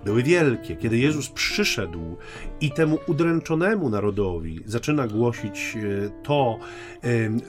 [0.06, 0.76] były wielkie.
[0.76, 2.18] Kiedy Jezus przyszedł
[2.62, 6.60] i temu udręczonemu narodowi zaczyna głosić e, to,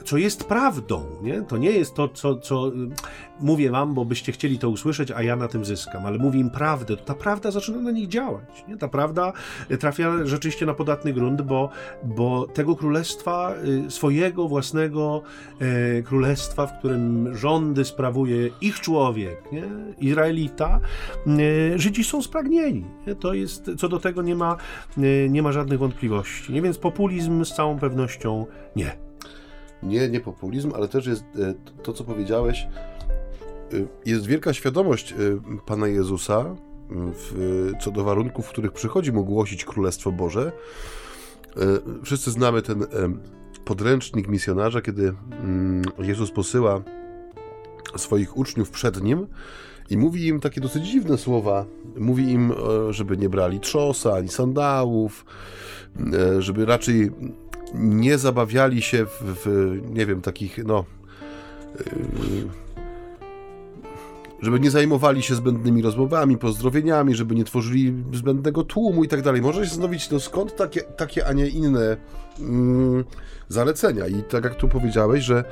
[0.05, 1.41] co jest prawdą, nie?
[1.41, 2.71] to nie jest to, co, co
[3.39, 6.49] mówię wam, bo byście chcieli to usłyszeć, a ja na tym zyskam, ale mówię im
[6.49, 8.65] prawdę, to ta prawda zaczyna na nich działać.
[8.67, 8.77] Nie?
[8.77, 9.33] Ta prawda
[9.79, 11.69] trafia rzeczywiście na podatny grunt, bo,
[12.03, 13.53] bo tego królestwa,
[13.87, 15.21] y, swojego własnego
[15.59, 19.63] e, królestwa, w którym rządy sprawuje ich człowiek, nie?
[19.99, 20.79] Izraelita,
[21.27, 22.42] e, Żydzi są spragnieni.
[22.49, 22.83] Nie?
[23.19, 24.57] To jest, co do tego nie ma,
[24.97, 26.53] e, nie ma żadnych wątpliwości.
[26.53, 26.61] Nie?
[26.61, 28.97] Więc populizm z całą pewnością nie.
[29.83, 31.23] Nie, nie populizm, ale też jest
[31.83, 32.67] to, co powiedziałeś,
[33.73, 36.55] Y, jest wielka świadomość y, Pana Jezusa y,
[36.91, 40.51] w, co do warunków, w których przychodzi mu głosić Królestwo Boże.
[42.03, 42.85] Wszyscy znamy ten
[43.65, 46.81] podręcznik misjonarza, kiedy mm, Jezus posyła
[47.95, 49.27] swoich uczniów przed nim
[49.89, 51.65] i mówi im takie dosyć dziwne słowa.
[51.97, 52.53] Mówi im,
[52.89, 55.25] żeby nie brali trzosa ani sandałów,
[56.39, 57.11] żeby raczej
[57.73, 60.85] nie zabawiali się w, w nie wiem, takich, no
[64.43, 69.41] żeby nie zajmowali się zbędnymi rozmowami, pozdrowieniami, żeby nie tworzyli zbędnego tłumu i tak dalej.
[69.41, 71.97] Można się zastanowić, no skąd takie, takie a nie inne
[72.39, 73.03] mm,
[73.49, 74.07] zalecenia.
[74.07, 75.43] I tak jak tu powiedziałeś, że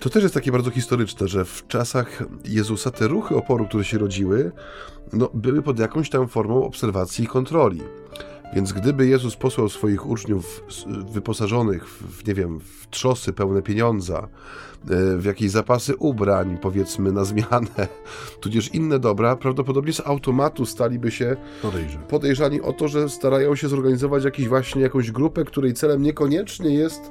[0.00, 3.98] to też jest takie bardzo historyczne, że w czasach Jezusa te ruchy oporu, które się
[3.98, 4.52] rodziły,
[5.12, 7.80] no, były pod jakąś tam formą obserwacji i kontroli.
[8.54, 10.64] Więc gdyby Jezus posłał swoich uczniów
[11.12, 14.28] wyposażonych w, nie wiem, w trzosy pełne pieniądza,
[15.18, 17.88] w jakieś zapasy ubrań, powiedzmy, na zmianę,
[18.40, 21.36] tudzież inne dobra, prawdopodobnie z automatu staliby się
[22.08, 22.60] podejrzani.
[22.60, 27.10] o to, że starają się zorganizować jakiś właśnie jakąś grupę, której celem niekoniecznie jest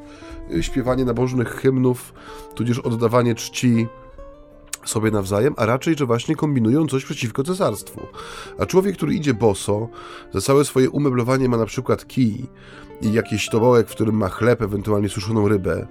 [0.51, 2.13] y, śpiewanie nabożnych hymnów,
[2.55, 3.87] tudzież oddawanie czci
[4.89, 8.01] sobie nawzajem, a raczej, że właśnie kombinują coś przeciwko cesarstwu.
[8.59, 9.89] A człowiek, który idzie boso,
[10.33, 12.45] za całe swoje umeblowanie ma na przykład kij
[13.01, 15.87] i jakiś tobołek, w którym ma chleb, ewentualnie suszoną rybę,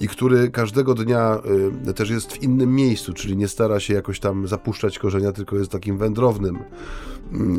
[0.00, 1.40] i który każdego dnia
[1.88, 5.56] y, też jest w innym miejscu, czyli nie stara się jakoś tam zapuszczać korzenia, tylko
[5.56, 6.56] jest takim wędrownym,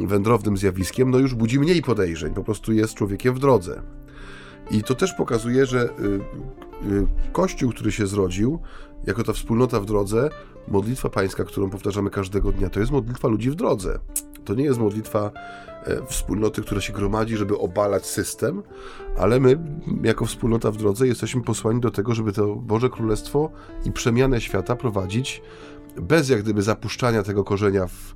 [0.03, 3.81] y, wędrownym zjawiskiem, no już budzi mniej podejrzeń, po prostu jest człowiekiem w drodze.
[4.71, 5.87] I to też pokazuje, że y,
[6.87, 8.59] y, Kościół, który się zrodził,
[9.07, 10.29] jako ta wspólnota w drodze,
[10.67, 13.99] modlitwa pańska, którą powtarzamy każdego dnia, to jest modlitwa ludzi w drodze.
[14.45, 15.31] To nie jest modlitwa
[15.83, 18.63] e, wspólnoty, która się gromadzi, żeby obalać system,
[19.17, 19.59] ale my,
[20.03, 23.51] jako wspólnota w drodze, jesteśmy posłani do tego, żeby to Boże Królestwo
[23.85, 25.41] i przemianę świata prowadzić
[26.01, 28.15] bez jak gdyby zapuszczania tego korzenia w, w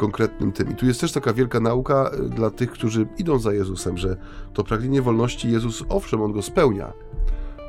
[0.00, 0.72] konkretnym tym.
[0.72, 4.16] I tu jest też taka wielka nauka e, dla tych, którzy idą za Jezusem, że
[4.52, 6.92] to pragnienie wolności Jezus, owszem, on go spełnia,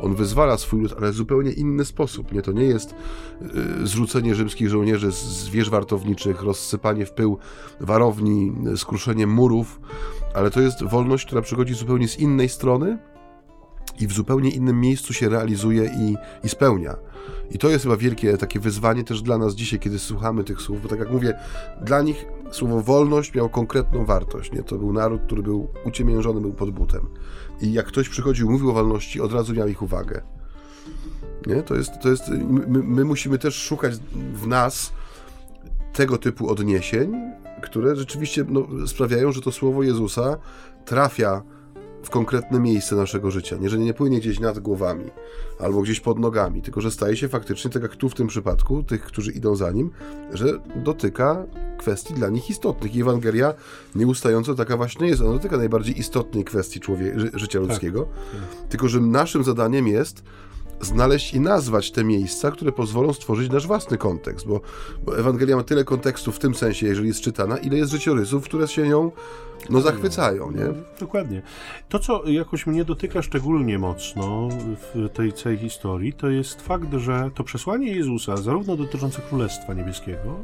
[0.02, 2.32] on wyzwala swój lud, ale w zupełnie inny sposób.
[2.32, 2.96] Nie, to nie jest
[3.82, 7.38] y, zrzucenie rzymskich żołnierzy z wież wartowniczych, rozsypanie w pył
[7.80, 9.82] warowni, skruszenie murów,
[10.34, 12.98] ale to jest wolność, która przychodzi zupełnie z innej strony
[14.00, 16.96] i w zupełnie innym miejscu się realizuje i, i spełnia.
[17.52, 20.82] I to jest chyba wielkie takie wyzwanie też dla nas dzisiaj, kiedy słuchamy tych słów,
[20.84, 21.40] bo tak jak mówię,
[21.82, 24.52] dla nich słowo wolność miało konkretną wartość.
[24.52, 24.64] Nie?
[24.64, 27.08] To był naród, który był uciemiężony, był pod butem.
[27.62, 30.22] I jak ktoś przychodził, mówił o wolności, od razu miał ich uwagę.
[31.48, 31.64] Nie?
[31.64, 32.30] To jest, to jest,
[32.68, 33.94] my, my musimy też szukać
[34.34, 34.94] w nas
[35.94, 37.14] tego typu odniesień,
[37.62, 40.38] które rzeczywiście no, sprawiają, że to słowo Jezusa
[40.86, 41.42] trafia
[42.04, 43.58] w konkretne miejsce naszego życia.
[43.58, 45.06] Nie, że nie płynie gdzieś nad głowami
[45.60, 48.84] albo gdzieś pod nogami, tylko że staje się faktycznie, tak jak tu w tym przypadku,
[48.84, 49.92] tych, którzy idą za nim,
[50.34, 51.46] że dotyka
[51.78, 52.96] kwestii dla nich istotnych.
[52.96, 53.54] I Ewangelia
[53.96, 55.22] nieustająco taka właśnie jest.
[55.22, 57.70] Ona dotyka najbardziej istotnej kwestii człowieka, życia tak.
[57.70, 58.02] ludzkiego.
[58.02, 58.70] Tak.
[58.70, 60.24] Tylko, że naszym zadaniem jest
[60.82, 64.62] znaleźć i nazwać te miejsca, które pozwolą stworzyć nasz własny kontekst, bo,
[65.06, 68.68] bo Ewangelia ma tyle kontekstu w tym sensie, jeżeli jest czytana, ile jest życiorysów, które
[68.68, 69.12] się nią
[69.70, 70.66] no, zachwycają, nie?
[71.00, 71.42] Dokładnie.
[71.90, 74.50] To, co jakoś mnie dotyka szczególnie mocno
[74.94, 80.40] w tej całej historii, to jest fakt, że to przesłanie Jezusa, zarówno dotyczące Królestwa Niebieskiego,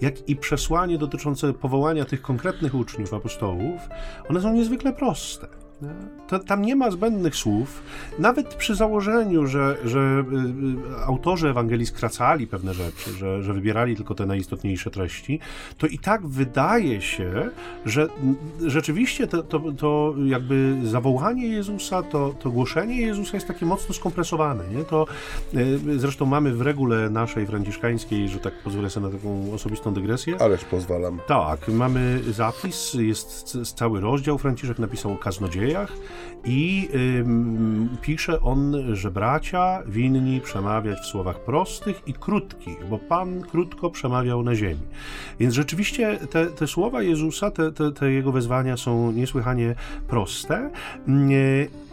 [0.00, 3.80] jak i przesłanie dotyczące powołania tych konkretnych uczniów, apostołów,
[4.28, 5.59] one są niezwykle proste.
[6.28, 7.82] To, tam nie ma zbędnych słów.
[8.18, 13.96] Nawet przy założeniu, że, że y, y, autorzy Ewangelii skracali pewne rzeczy, że, że wybierali
[13.96, 15.40] tylko te najistotniejsze treści,
[15.78, 17.50] to i tak wydaje się,
[17.84, 18.08] że
[18.66, 24.64] rzeczywiście to, to, to jakby zawołanie Jezusa, to, to głoszenie Jezusa jest takie mocno skompresowane.
[24.68, 24.84] Nie?
[24.84, 25.06] To,
[25.54, 30.36] y, zresztą mamy w regule naszej franciszkańskiej, że tak pozwolę sobie na taką osobistą dygresję.
[30.40, 31.20] Ależ pozwalam.
[31.26, 35.92] Tak, mamy zapis, jest cały rozdział, Franciszek napisał o kaznodzieje, dziejach
[36.44, 43.42] i ym, pisze on, że bracia winni przemawiać w słowach prostych i krótkich, bo Pan
[43.42, 44.80] krótko przemawiał na ziemi.
[45.40, 49.74] Więc rzeczywiście te, te słowa Jezusa, te, te, te jego wezwania są niesłychanie
[50.08, 50.70] proste.
[51.06, 51.89] Yy,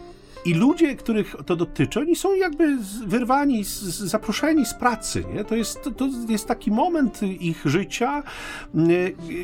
[0.48, 3.64] i ludzie, których to dotyczy, oni są jakby wyrwani,
[4.04, 5.24] zaproszeni z pracy.
[5.34, 5.44] Nie?
[5.44, 8.22] To, jest, to, to jest taki moment ich życia,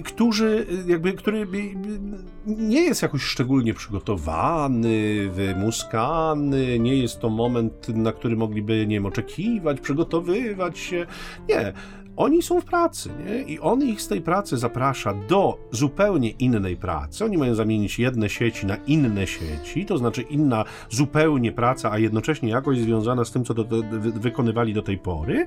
[0.04, 1.46] którzy, jakby, który
[2.46, 9.06] nie jest jakoś szczególnie przygotowany, wymuskany, nie jest to moment, na który mogliby, nie wiem,
[9.06, 11.06] oczekiwać, przygotowywać się.
[11.48, 11.72] Nie.
[12.16, 13.42] Oni są w pracy, nie?
[13.42, 17.24] I on ich z tej pracy zaprasza do zupełnie innej pracy.
[17.24, 22.48] Oni mają zamienić jedne sieci na inne sieci, to znaczy inna zupełnie praca, a jednocześnie
[22.48, 25.46] jakoś związana z tym, co do, do, wykonywali do tej pory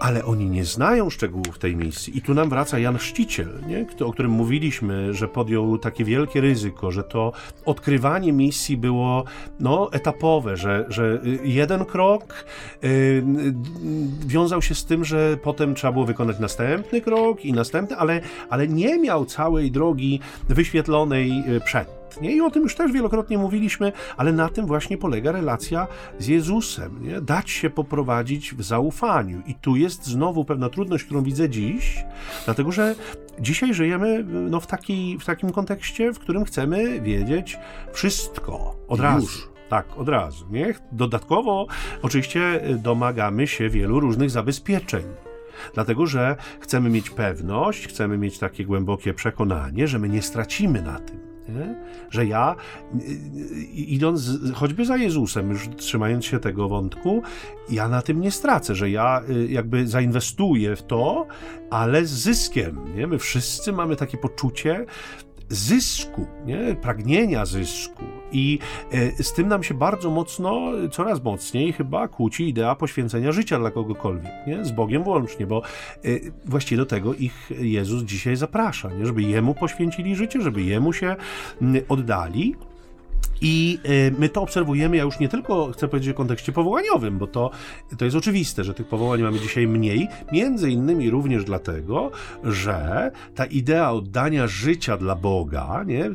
[0.00, 2.18] ale oni nie znają szczegółów tej misji.
[2.18, 3.86] I tu nam wraca Jan Chrzciciel, nie?
[4.04, 7.32] o którym mówiliśmy, że podjął takie wielkie ryzyko, że to
[7.64, 9.24] odkrywanie misji było
[9.60, 12.44] no, etapowe, że, że jeden krok
[12.82, 13.24] yy,
[14.26, 18.68] wiązał się z tym, że potem trzeba było wykonać następny krok i następny, ale, ale
[18.68, 24.32] nie miał całej drogi wyświetlonej y, przed I o tym już też wielokrotnie mówiliśmy, ale
[24.32, 25.86] na tym właśnie polega relacja
[26.18, 27.02] z Jezusem.
[27.02, 27.20] Nie?
[27.20, 29.42] Dać się poprowadzić w zaufaniu.
[29.46, 32.04] I tu jest znowu pewna trudność, którą widzę dziś,
[32.44, 32.94] dlatego że
[33.40, 37.58] dzisiaj żyjemy no, w, taki, w takim kontekście, w którym chcemy wiedzieć
[37.92, 39.26] wszystko od razu.
[39.26, 39.48] Już.
[39.68, 40.46] Tak, od razu.
[40.50, 40.74] Nie?
[40.92, 41.66] Dodatkowo
[42.02, 45.02] oczywiście domagamy się wielu różnych zabezpieczeń.
[45.74, 51.00] Dlatego, że chcemy mieć pewność, chcemy mieć takie głębokie przekonanie, że my nie stracimy na
[51.00, 51.74] tym Nie?
[52.10, 52.56] Że ja,
[53.74, 57.22] idąc choćby za Jezusem, już trzymając się tego wątku,
[57.70, 61.26] ja na tym nie stracę, że ja y, jakby zainwestuję w to,
[61.70, 62.94] ale z zyskiem.
[62.96, 63.06] Nie?
[63.06, 64.86] My wszyscy mamy takie poczucie,
[65.48, 66.76] zysku, nie?
[66.82, 68.04] pragnienia zysku.
[68.32, 68.58] I
[68.92, 73.70] e, z tym nam się bardzo mocno, coraz mocniej chyba kłóci idea poświęcenia życia dla
[73.70, 74.64] kogokolwiek, nie?
[74.64, 76.08] z Bogiem włącznie, bo e,
[76.44, 79.06] właściwie do tego ich Jezus dzisiaj zaprasza, nie?
[79.06, 81.16] żeby Jemu poświęcili życie, żeby Jemu się
[81.88, 82.54] oddali.
[83.40, 87.26] I e, my to obserwujemy, ja już nie tylko chcę powiedzieć w kontekście powołaniowym, bo
[87.26, 87.50] to,
[87.98, 92.10] to jest oczywiste, że tych powołań mamy dzisiaj mniej, między innymi również dlatego,
[92.44, 96.10] że ta idea oddania życia dla Boga, nie?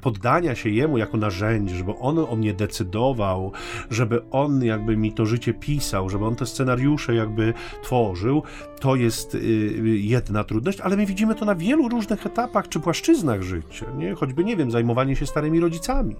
[0.00, 3.52] poddania się Jemu jako narzędzie, żeby On o mnie decydował,
[3.90, 8.42] żeby On jakby mi to życie pisał, żeby On te scenariusze jakby tworzył,
[8.80, 9.38] to jest y,
[9.84, 14.14] jedna trudność, ale my widzimy to na wielu różnych etapach czy płaszczyznach życia, nie?
[14.14, 16.15] choćby, nie wiem, zajmowanie się starymi rodzicami,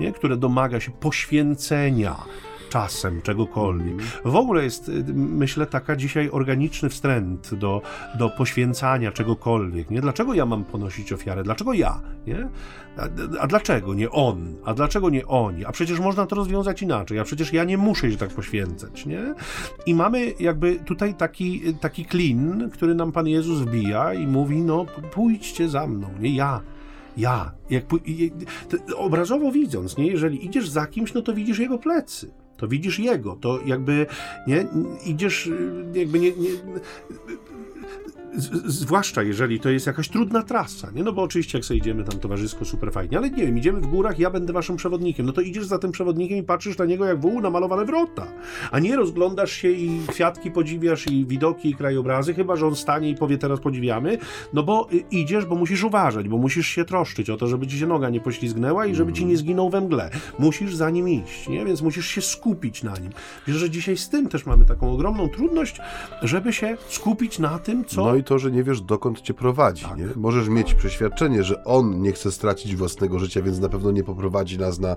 [0.00, 0.12] nie?
[0.12, 2.16] które domaga się poświęcenia
[2.72, 4.02] czasem czegokolwiek.
[4.24, 7.82] W ogóle jest, y, myślę, taka dzisiaj organiczny wstręt do,
[8.18, 9.90] do poświęcania czegokolwiek.
[9.90, 10.00] Nie?
[10.00, 11.42] Dlaczego ja mam ponosić ofiarę?
[11.42, 12.00] Dlaczego ja?
[12.26, 12.48] Nie?
[12.96, 13.02] A,
[13.40, 14.56] a, dlaczego nie on?
[14.64, 15.64] A dlaczego nie oni?
[15.64, 17.18] A przecież można to rozwiązać inaczej.
[17.18, 19.06] A przecież ja nie muszę się tak poświęcać.
[19.06, 19.34] Nie?
[19.86, 24.86] I mamy jakby tutaj taki, taki klin, który nam Pan Jezus wbija i mówi, no
[25.10, 26.60] pójdźcie za mną, nie ja
[27.16, 27.52] ja.
[27.70, 27.84] Jak,
[28.96, 30.06] obrazowo widząc, nie?
[30.06, 34.06] jeżeli idziesz za kimś, no to widzisz jego plecy to widzisz jego, to jakby
[34.46, 34.66] nie,
[35.06, 35.50] idziesz,
[35.94, 36.50] jakby nie, nie
[38.64, 41.02] zwłaszcza jeżeli to jest jakaś trudna trasa, nie?
[41.02, 43.86] No bo oczywiście jak sobie idziemy tam towarzysko, super fajnie, ale nie wiem, idziemy w
[43.86, 47.04] górach, ja będę waszym przewodnikiem, no to idziesz za tym przewodnikiem i patrzysz na niego
[47.04, 48.26] jak wół na malowane wrota,
[48.70, 53.10] a nie rozglądasz się i kwiatki podziwiasz i widoki i krajobrazy, chyba, że on stanie
[53.10, 54.18] i powie teraz podziwiamy,
[54.52, 57.78] no bo y, idziesz, bo musisz uważać, bo musisz się troszczyć o to, żeby ci
[57.78, 60.10] się noga nie poślizgnęła i żeby ci nie zginął we mgle.
[60.38, 61.64] Musisz za nim iść, nie?
[61.64, 63.10] Więc musisz się skupić na nim.
[63.46, 65.80] Wiesz, że dzisiaj z tym też mamy taką ogromną trudność,
[66.22, 68.04] żeby się skupić na tym, co...
[68.04, 69.84] No i to, że nie wiesz dokąd cię prowadzi.
[69.84, 69.98] Tak.
[69.98, 70.06] Nie?
[70.16, 74.58] Możesz mieć przeświadczenie, że on nie chce stracić własnego życia, więc na pewno nie poprowadzi
[74.58, 74.96] nas na,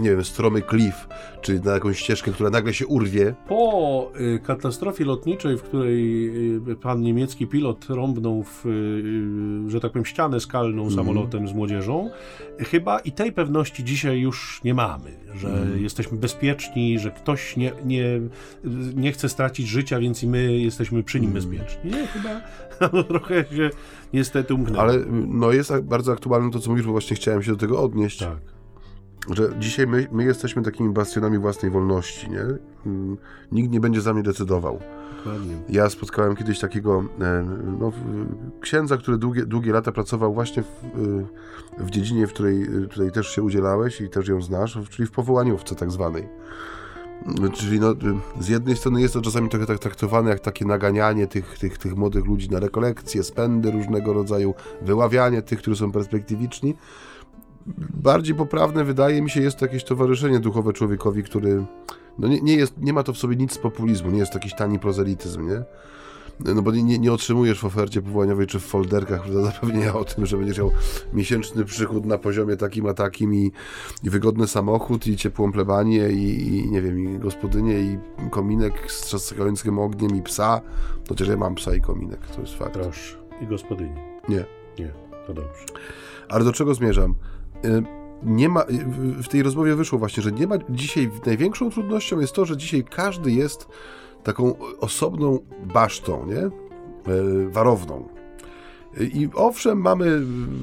[0.00, 1.08] nie wiem, stromy klif,
[1.40, 3.34] czy na jakąś ścieżkę, która nagle się urwie.
[3.48, 6.28] Po y, katastrofie lotniczej, w której
[6.70, 10.94] y, pan niemiecki pilot rąbnął w, y, że tak powiem, ścianę skalną mm.
[10.94, 12.10] samolotem z młodzieżą,
[12.58, 15.82] chyba i tej pewności dzisiaj już nie mamy, że mm.
[15.82, 18.20] jesteśmy bezpieczni, że ktoś nie, nie,
[18.94, 21.42] nie chce stracić życia, więc i my jesteśmy przy nim mm.
[21.42, 21.90] bezpieczni.
[21.90, 22.41] Nie, chyba
[22.92, 23.70] no, trochę się
[24.12, 24.82] niestety umknęło.
[24.82, 28.18] Ale no jest bardzo aktualne to, co mówisz, bo właśnie chciałem się do tego odnieść.
[28.18, 28.38] Tak.
[29.30, 32.44] Że dzisiaj my, my jesteśmy takimi bastionami własnej wolności, nie?
[32.86, 33.16] Mm,
[33.52, 34.80] nikt nie będzie za mnie decydował.
[35.16, 35.56] Dokładnie.
[35.68, 37.46] Ja spotkałem kiedyś takiego e,
[37.80, 37.92] no,
[38.60, 40.66] księdza, który długie, długie lata pracował właśnie w,
[41.78, 45.74] w dziedzinie, w której tutaj też się udzielałeś i też ją znasz, czyli w powołaniówce
[45.74, 46.28] tak zwanej.
[47.52, 47.94] Czyli no,
[48.40, 51.96] z jednej strony jest to czasami trochę tak traktowane jak takie naganianie tych, tych, tych
[51.96, 56.74] młodych ludzi na rekolekcje, spędy różnego rodzaju, wyławianie tych, którzy są perspektywiczni.
[57.94, 61.64] Bardziej poprawne wydaje mi się jest to jakieś towarzyszenie duchowe człowiekowi, który
[62.18, 64.38] no nie, nie, jest, nie ma to w sobie nic z populizmu, nie jest to
[64.38, 65.62] jakiś tani prozelityzm, nie?
[66.54, 70.36] No bo nie, nie otrzymujesz w ofercie powołaniowej czy w folderkach zapewnienia o tym, że
[70.36, 70.70] będziesz miał
[71.12, 73.52] miesięczny przychód na poziomie takim a takim i,
[74.04, 77.98] i wygodny samochód i ciepłą plebanię i, i, nie wiem, i gospodynię i
[78.30, 80.60] kominek z trzaskającym ogniem i psa,
[81.08, 82.72] chociaż ja mam psa i kominek, to jest fakt.
[82.72, 83.16] Proszę.
[83.40, 84.20] I gospodynię.
[84.28, 84.44] Nie.
[84.78, 84.92] Nie,
[85.26, 85.64] to dobrze.
[86.28, 87.14] Ale do czego zmierzam?
[87.64, 87.82] Y,
[88.22, 92.32] nie ma, y, w tej rozmowie wyszło właśnie, że nie ma dzisiaj, największą trudnością jest
[92.32, 93.68] to, że dzisiaj każdy jest
[94.22, 95.38] taką osobną
[95.74, 96.38] basztą, nie?
[96.38, 96.50] E,
[97.50, 98.08] warowną.
[99.00, 100.20] I owszem, mamy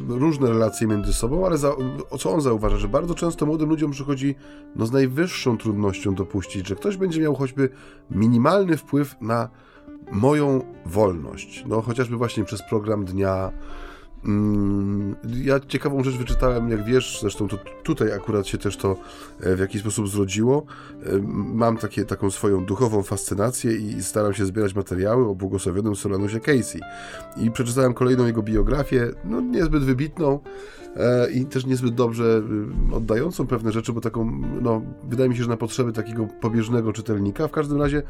[0.07, 1.71] różne relacje między sobą, ale za,
[2.19, 4.35] co on zauważa, że bardzo często młodym ludziom przychodzi
[4.75, 7.69] no, z najwyższą trudnością dopuścić, że ktoś będzie miał choćby
[8.11, 9.49] minimalny wpływ na
[10.11, 11.63] moją wolność.
[11.67, 13.51] No, chociażby właśnie przez program dnia,
[15.43, 18.95] ja ciekawą rzecz wyczytałem, jak wiesz, zresztą to tutaj akurat się też to
[19.41, 20.65] e, w jakiś sposób zrodziło.
[21.05, 26.39] E, mam takie, taką swoją duchową fascynację i staram się zbierać materiały o błogosławionym Solanusie
[26.39, 26.79] Casey.
[27.37, 30.39] I przeczytałem kolejną jego biografię, no niezbyt wybitną
[30.95, 32.41] e, i też niezbyt dobrze
[32.91, 37.47] oddającą pewne rzeczy, bo taką, no wydaje mi się, że na potrzeby takiego pobieżnego czytelnika.
[37.47, 38.03] W każdym razie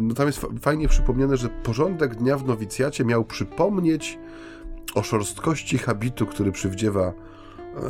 [0.00, 4.18] no tam jest fajnie przypomniane, że porządek dnia w nowicjacie miał przypomnieć
[4.94, 7.12] o szorstkości habitu, który przywdziewa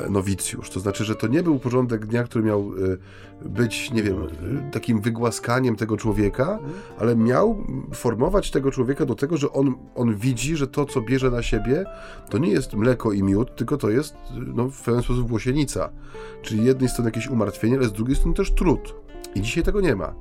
[0.06, 0.70] e, nowicjusz.
[0.70, 2.72] To znaczy, że to nie był porządek dnia, który miał
[3.42, 4.16] e, być, nie wiem,
[4.72, 6.58] takim wygłaskaniem tego człowieka,
[6.98, 11.30] ale miał formować tego człowieka do tego, że on, on widzi, że to, co bierze
[11.30, 11.84] na siebie,
[12.30, 14.14] to nie jest mleko i miód, tylko to jest
[14.54, 15.90] no, w pewien sposób włosienica.
[16.42, 18.94] Czyli jednej strony jakieś umartwienie, ale z drugiej strony też trud.
[19.34, 20.14] I dzisiaj tego nie ma.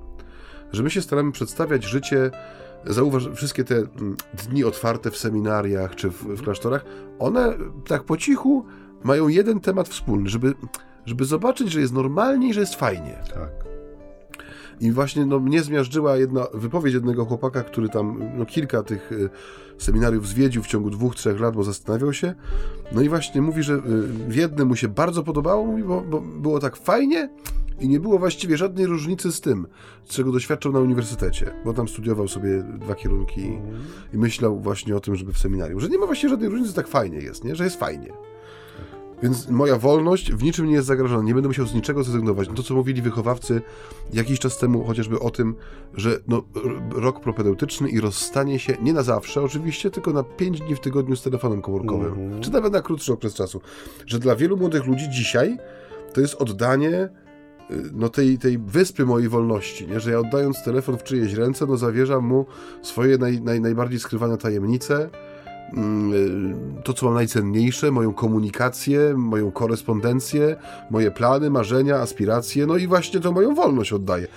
[0.72, 2.32] Że my się staramy przedstawiać życie
[2.86, 4.16] zauważ, wszystkie te mm,
[4.48, 6.86] dni otwarte w seminariach czy w, w klasztorach,
[7.20, 7.54] one
[7.88, 8.66] tak po cichu
[9.04, 10.54] mają jeden temat wspólny, żeby,
[11.06, 13.16] żeby zobaczyć, że jest normalnie i że jest fajnie.
[13.34, 13.70] Tak.
[14.82, 19.30] I właśnie no, mnie zmiażdżyła jedna wypowiedź jednego chłopaka, który tam no, kilka tych y,
[19.78, 22.36] seminariów zwiedził w ciągu dwóch, trzech lat, bo zastanawiał się.
[22.92, 23.80] No i właśnie mówi, że y,
[24.28, 27.30] w jednym mu się bardzo podobało, mówi, bo, bo było tak fajnie,
[27.80, 29.68] i nie było właściwie żadnej różnicy z tym,
[30.08, 33.60] czego doświadczał na uniwersytecie, bo tam studiował sobie dwa kierunki
[34.14, 36.88] i myślał właśnie o tym, żeby w seminarium, że nie ma właściwie żadnej różnicy, tak
[36.88, 37.56] fajnie jest, nie?
[37.56, 38.14] że jest fajnie.
[39.24, 41.24] Więc moja wolność w niczym nie jest zagrożona.
[41.24, 42.48] Nie będę musiał z niczego zrezygnować.
[42.48, 43.62] No to, co mówili wychowawcy
[44.14, 45.56] jakiś czas temu, chociażby o tym,
[45.94, 46.44] że no,
[46.92, 51.16] rok propedeutyczny i rozstanie się nie na zawsze, oczywiście, tylko na 5 dni w tygodniu
[51.16, 52.14] z telefonem komórkowym.
[52.14, 52.44] Mm -hmm.
[52.44, 53.62] Czy nawet na krótszy okres czasu.
[54.06, 55.58] Że dla wielu młodych ludzi dzisiaj
[56.14, 57.10] to jest oddanie
[57.94, 60.00] no tej, tej wyspy mojej wolności, nie?
[60.00, 62.46] że ja oddając telefon w czyjeś ręce, no zawierzam mu
[62.82, 65.10] swoje naj, naj, najbardziej skrywane tajemnice,
[65.74, 66.14] mm,
[66.80, 70.56] y, to, co mam najcenniejsze, moją komunikację, moją korespondencję,
[70.90, 74.28] moje plany, marzenia, aspiracje, no i właśnie to moją wolność oddaję.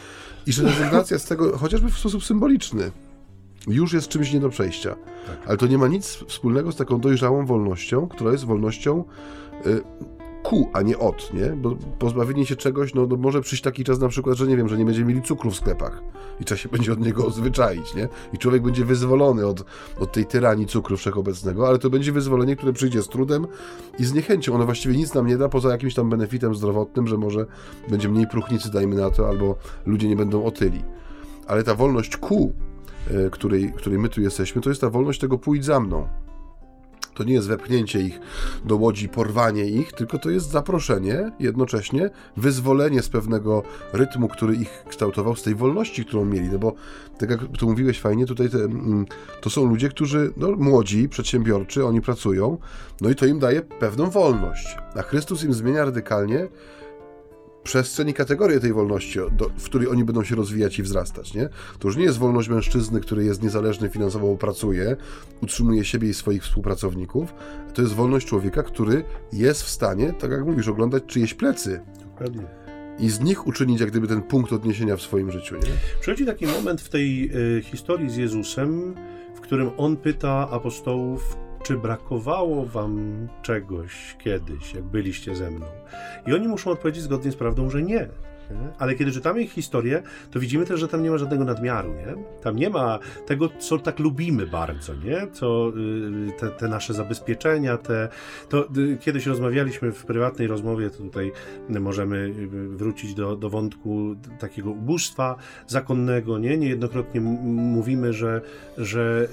[0.47, 2.91] I że rezygnacja z tego, chociażby w sposób symboliczny,
[3.67, 4.97] już jest czymś nie do przejścia.
[5.27, 5.37] Tak.
[5.47, 9.05] Ale to nie ma nic wspólnego z taką dojrzałą wolnością, która jest wolnością
[9.67, 9.83] y,
[10.53, 11.47] ku, a nie od, nie?
[11.47, 14.69] Bo pozbawienie się czegoś, no, no, może przyjść taki czas na przykład, że nie wiem,
[14.69, 16.03] że nie będziemy mieli cukru w sklepach
[16.41, 18.09] i trzeba się będzie od niego odzwyczaić, nie?
[18.33, 19.65] I człowiek będzie wyzwolony od,
[20.01, 23.47] od tej tyranii cukru wszechobecnego, ale to będzie wyzwolenie, które przyjdzie z trudem
[23.99, 24.55] i z niechęcią.
[24.55, 27.47] Ono właściwie nic nam nie da, poza jakimś tam benefitem zdrowotnym, że może
[27.89, 30.83] będzie mniej próchnicy, dajmy na to, albo ludzie nie będą otyli.
[31.47, 32.53] Ale ta wolność ku,
[33.11, 36.09] e, której, której my tu jesteśmy, to jest ta wolność tego pójdź za mną.
[37.23, 38.21] To nie jest wepchnięcie ich
[38.65, 43.63] do łodzi, porwanie ich, tylko to jest zaproszenie, jednocześnie wyzwolenie z pewnego
[43.93, 46.49] rytmu, który ich kształtował, z tej wolności, którą mieli.
[46.49, 46.75] No bo,
[47.19, 49.07] tak jak to mówiłeś fajnie, tutaj te, mm,
[49.41, 52.59] to są ludzie, którzy, no, młodzi, przedsiębiorczy, oni pracują,
[53.01, 54.77] no i to im daje pewną wolność.
[54.95, 56.49] A Chrystus im zmienia radykalnie
[57.63, 61.49] przestrzeń i kategorię tej wolności, do, w której oni będą się rozwijać i wzrastać, nie?
[61.79, 64.97] To już nie jest wolność mężczyzny, który jest niezależny finansowo, pracuje,
[65.43, 67.35] utrzymuje siebie i swoich współpracowników.
[67.75, 71.81] To jest wolność człowieka, który jest w stanie, tak jak mówisz, oglądać czyjeś plecy.
[72.05, 72.43] Dokładnie.
[72.99, 76.01] I z nich uczynić jak gdyby ten punkt odniesienia w swoim życiu, nie?
[76.01, 78.95] Przychodzi taki moment w tej y, historii z Jezusem,
[79.35, 85.67] w którym on pyta apostołów, czy brakowało wam czegoś kiedyś, jak byliście ze mną?
[86.27, 88.09] I oni muszą odpowiedzieć zgodnie z prawdą, że nie.
[88.79, 92.15] Ale kiedy czytamy ich historię, to widzimy też, że tam nie ma żadnego nadmiaru, nie?
[92.43, 95.27] Tam nie ma tego, co tak lubimy bardzo, nie?
[95.33, 95.73] Co,
[96.29, 98.09] y, te, te nasze zabezpieczenia, te...
[98.49, 101.33] To y, kiedyś rozmawialiśmy w prywatnej rozmowie, tutaj
[101.69, 105.37] możemy y, wrócić do, do wątku takiego ubóstwa
[105.67, 106.59] zakonnego, nie?
[106.59, 108.41] Niejednokrotnie mówimy, że,
[108.79, 109.29] że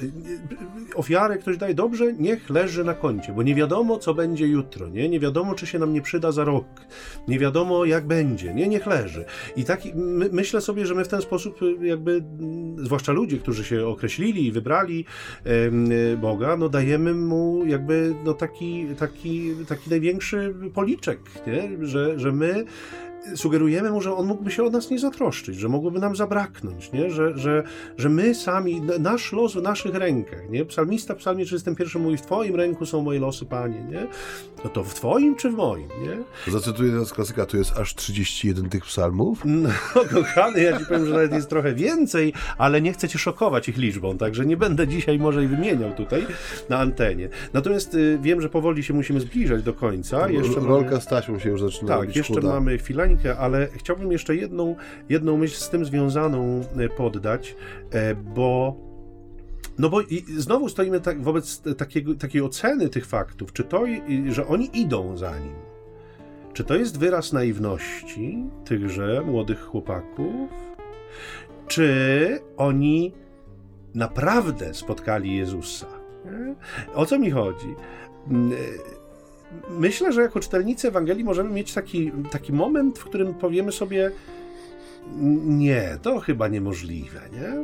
[0.95, 5.10] ofiarę ktoś daje dobrze, niech leży na koncie, bo nie wiadomo, co będzie jutro, nie?
[5.10, 6.66] Nie wiadomo, czy się nam nie przyda za rok.
[7.28, 8.68] Nie wiadomo, jak będzie, nie?
[8.68, 8.99] Niech leży.
[9.56, 13.38] I tak my, myślę sobie, że my w ten sposób y, jakby, mm, zwłaszcza ludzie,
[13.38, 15.06] którzy się określili i wybrali
[15.43, 21.88] e, Boga, no dajemy mu jakby no taki, taki, taki największy policzek, nie?
[21.88, 22.66] Że, że my
[23.36, 27.09] sugerujemy mu, że on mógłby się o nas nie zatroszczyć, że mogłoby nam zabraknąć, nie?
[27.11, 27.63] Że, że,
[27.97, 30.65] że my sami, nasz los w naszych rękach, nie?
[30.65, 34.07] Psalmista w psalmie 31 mówi, w twoim ręku są moje losy, Panie, nie?
[34.63, 36.51] No to w twoim czy w moim, nie?
[36.51, 39.43] Zacytuję teraz klasyka, tu jest aż 31 tych psalmów?
[39.45, 39.70] No,
[40.13, 43.78] kochany, ja ci powiem, że nawet jest trochę więcej, ale nie chcę cię szokować ich
[43.78, 46.26] liczbą, także nie będę dzisiaj może i wymieniał tutaj
[46.70, 47.30] na antenie.
[47.53, 50.30] Natomiast y, wiem, że powoli się musimy zbliżać do końca.
[50.30, 51.01] Jeszcze Rolka mamy...
[51.01, 52.47] z taśmą się już zaczyna Tak, jeszcze chuda.
[52.47, 53.09] mamy chwilę
[53.39, 54.76] ale chciałbym jeszcze jedną,
[55.10, 57.55] jedną myśl z tym związaną e, poddać,
[57.91, 58.76] e, bo
[59.80, 63.84] no bo i znowu stoimy tak, wobec takiego, takiej oceny tych faktów, czy to,
[64.30, 65.55] że oni idą za nim,
[66.53, 70.49] czy to jest wyraz naiwności tychże młodych chłopaków,
[71.68, 73.14] czy oni
[73.95, 75.88] naprawdę spotkali Jezusa?
[76.93, 77.76] O co mi chodzi?
[79.70, 84.12] Myślę, że jako czytelnicy Ewangelii możemy mieć taki, taki moment, w którym powiemy sobie,
[85.45, 87.64] Nie, to chyba niemożliwe, nie?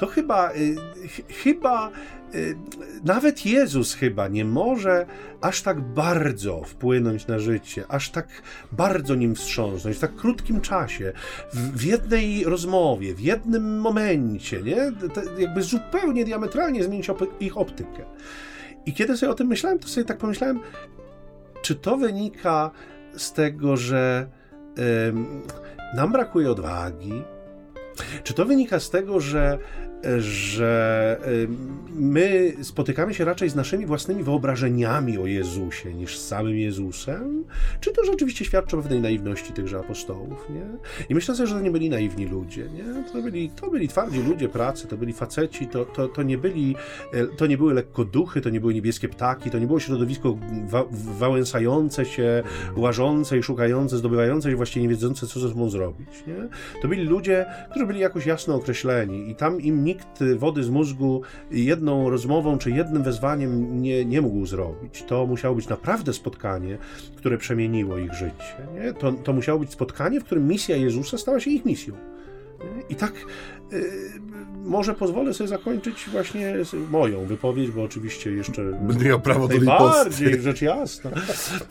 [0.00, 0.76] To chyba, y,
[1.08, 1.90] ch chyba,
[2.34, 2.56] y,
[3.04, 5.06] nawet Jezus chyba nie może
[5.40, 8.28] aż tak bardzo wpłynąć na życie, aż tak
[8.72, 11.12] bardzo nim wstrząsnąć, w tak krótkim czasie,
[11.52, 14.92] w, w jednej rozmowie, w jednym momencie, nie?
[15.38, 18.02] Jakby zupełnie diametralnie zmienić op ich optykę.
[18.86, 20.60] I kiedy sobie o tym myślałem, to sobie tak pomyślałem,
[21.62, 22.70] czy to wynika
[23.16, 24.26] z tego, że
[25.94, 27.22] nam brakuje odwagi?
[28.24, 29.58] Czy to wynika z tego, że
[30.18, 31.20] że
[31.90, 37.44] my spotykamy się raczej z naszymi własnymi wyobrażeniami o Jezusie niż z samym Jezusem?
[37.80, 40.66] Czy to rzeczywiście świadczy o pewnej naiwności tychże apostołów, nie?
[41.08, 43.04] I myślę sobie, że to nie byli naiwni ludzie, nie?
[43.12, 46.76] To byli, to byli twardzi ludzie pracy, to byli faceci, to, to, to, nie byli,
[47.12, 50.84] e, to nie były lekkoduchy, to nie były niebieskie ptaki, to nie było środowisko wa
[51.18, 52.42] wałęsające się,
[52.76, 56.48] łażące i szukające, zdobywające i właściwie nie wiedzące, co ze sobą zrobić, nie?
[56.82, 61.22] To byli ludzie, którzy byli jakoś jasno określeni i tam im nikt wody z mózgu
[61.50, 65.02] jedną rozmową czy jednym wezwaniem nie, nie mógł zrobić.
[65.02, 66.78] To musiało być naprawdę spotkanie,
[67.16, 68.54] które przemieniło ich życie.
[68.74, 68.92] Nie?
[68.92, 71.94] To, to musiało być spotkanie, w którym misja Jezusa stała się ich misją.
[72.88, 73.12] I tak
[73.72, 73.90] y,
[74.64, 76.54] może pozwolę sobie zakończyć właśnie
[76.90, 78.64] moją wypowiedź, bo oczywiście jeszcze.
[78.64, 81.10] Będę miał prawo do Najbardziej, rzecz jasna.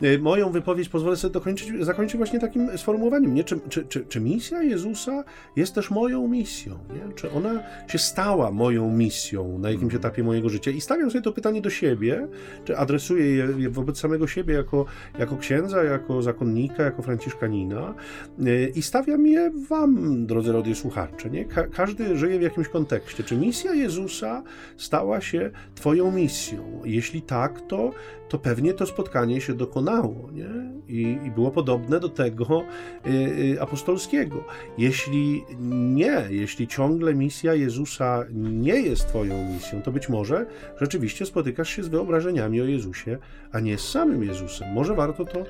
[0.03, 3.33] Y, moją wypowiedź pozwolę sobie dokończyć, zakończyć właśnie takim sformułowaniem.
[3.33, 3.43] Nie?
[3.43, 5.23] Czy, czy, czy, czy misja Jezusa
[5.55, 6.79] jest też moją misją?
[6.93, 7.13] Nie?
[7.13, 10.71] Czy ona się stała moją misją na jakimś etapie mojego życia?
[10.71, 12.27] I stawiam sobie to pytanie do siebie,
[12.65, 13.25] czy adresuję
[13.57, 14.85] je wobec samego siebie jako,
[15.19, 17.93] jako księdza, jako zakonnika, jako franciszkanina
[18.39, 21.30] y, i stawiam je wam, drodzy rodzy słuchacze.
[21.30, 21.45] Nie?
[21.45, 23.23] Ka każdy żyje w jakimś kontekście.
[23.23, 24.43] Czy misja Jezusa
[24.78, 26.82] stała się Twoją misją?
[26.86, 27.91] Jeśli tak, to,
[28.30, 30.49] to pewnie to spotkanie się dokonało nie?
[30.88, 32.63] I, i było podobne do tego
[33.05, 34.43] y, y, apostolskiego.
[34.78, 40.45] Jeśli nie, jeśli ciągle misja Jezusa nie jest Twoją misją, to być może
[40.82, 43.17] rzeczywiście spotykasz się z wyobrażeniami o Jezusie,
[43.51, 44.73] a nie z samym Jezusem.
[44.73, 45.43] Może warto to,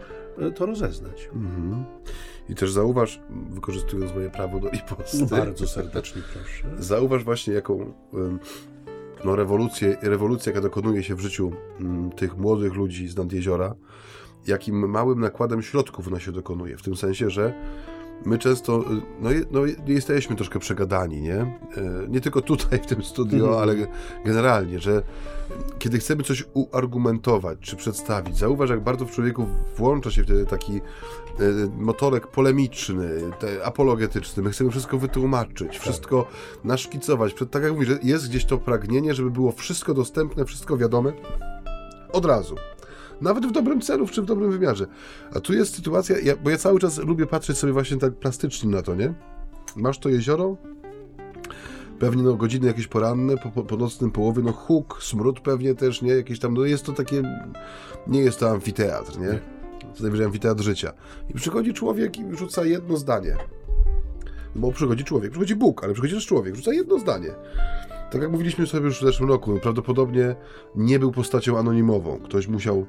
[0.52, 1.30] to rozeznać.
[1.34, 1.86] Mhm.
[2.50, 5.26] I też zauważ, wykorzystując moje prawo do riposty.
[5.26, 6.84] Bardzo serdecznie proszę.
[6.84, 7.94] Zauważ właśnie, jaką
[9.26, 11.52] no, rewolucję, rewolucja, jaka dokonuje się w życiu
[12.16, 13.76] tych młodych ludzi z nad jeziora,
[14.48, 16.78] jakim małym nakładem środków ona się dokonuje.
[16.78, 17.54] W tym sensie, że
[18.26, 18.84] my często
[19.20, 21.36] no, no, jesteśmy troszkę przegadani, nie?
[21.36, 21.58] E,
[22.10, 23.60] nie tylko tutaj w tym studio, mm.
[23.60, 23.76] ale
[24.26, 25.04] generalnie, że
[25.80, 29.46] kiedy chcemy coś uargumentować czy przedstawić, zauważ, jak bardzo w człowieku
[29.78, 30.82] włącza się wtedy taki e,
[31.78, 33.10] motorek polemiczny,
[33.64, 34.44] apologetyczny.
[34.44, 35.82] My chcemy wszystko wytłumaczyć, tak.
[35.82, 36.28] wszystko
[36.64, 37.36] naszkicować.
[37.52, 41.14] Tak jak mówisz, jest gdzieś to pragnienie, żeby było wszystko dostępne, wszystko wiadome
[42.12, 42.56] od razu.
[43.22, 44.88] Nawet w dobrym celu, czy w dobrym wymiarze.
[45.34, 48.70] A tu jest sytuacja, ja, bo ja cały czas lubię patrzeć sobie właśnie tak plastycznie
[48.70, 49.14] na to, nie?
[49.76, 50.58] Masz to jezioro,
[52.00, 56.12] pewnie no, godziny jakieś poranne, po, po nocnym połowie, no huk, smród pewnie też, nie?
[56.12, 57.24] Jakieś tam, no jest to takie,
[58.08, 59.40] nie jest to amfiteatr, nie?
[59.94, 60.94] Co najwyżej amfiteatr życia.
[61.30, 63.36] I przychodzi człowiek i rzuca jedno zdanie.
[64.56, 67.30] Bo przychodzi człowiek, przychodzi Bóg, ale przychodzi też człowiek, rzuca jedno zdanie.
[68.12, 70.36] Tak jak mówiliśmy sobie już w zeszłym roku, prawdopodobnie
[70.76, 72.20] nie był postacią anonimową.
[72.20, 72.86] Ktoś musiał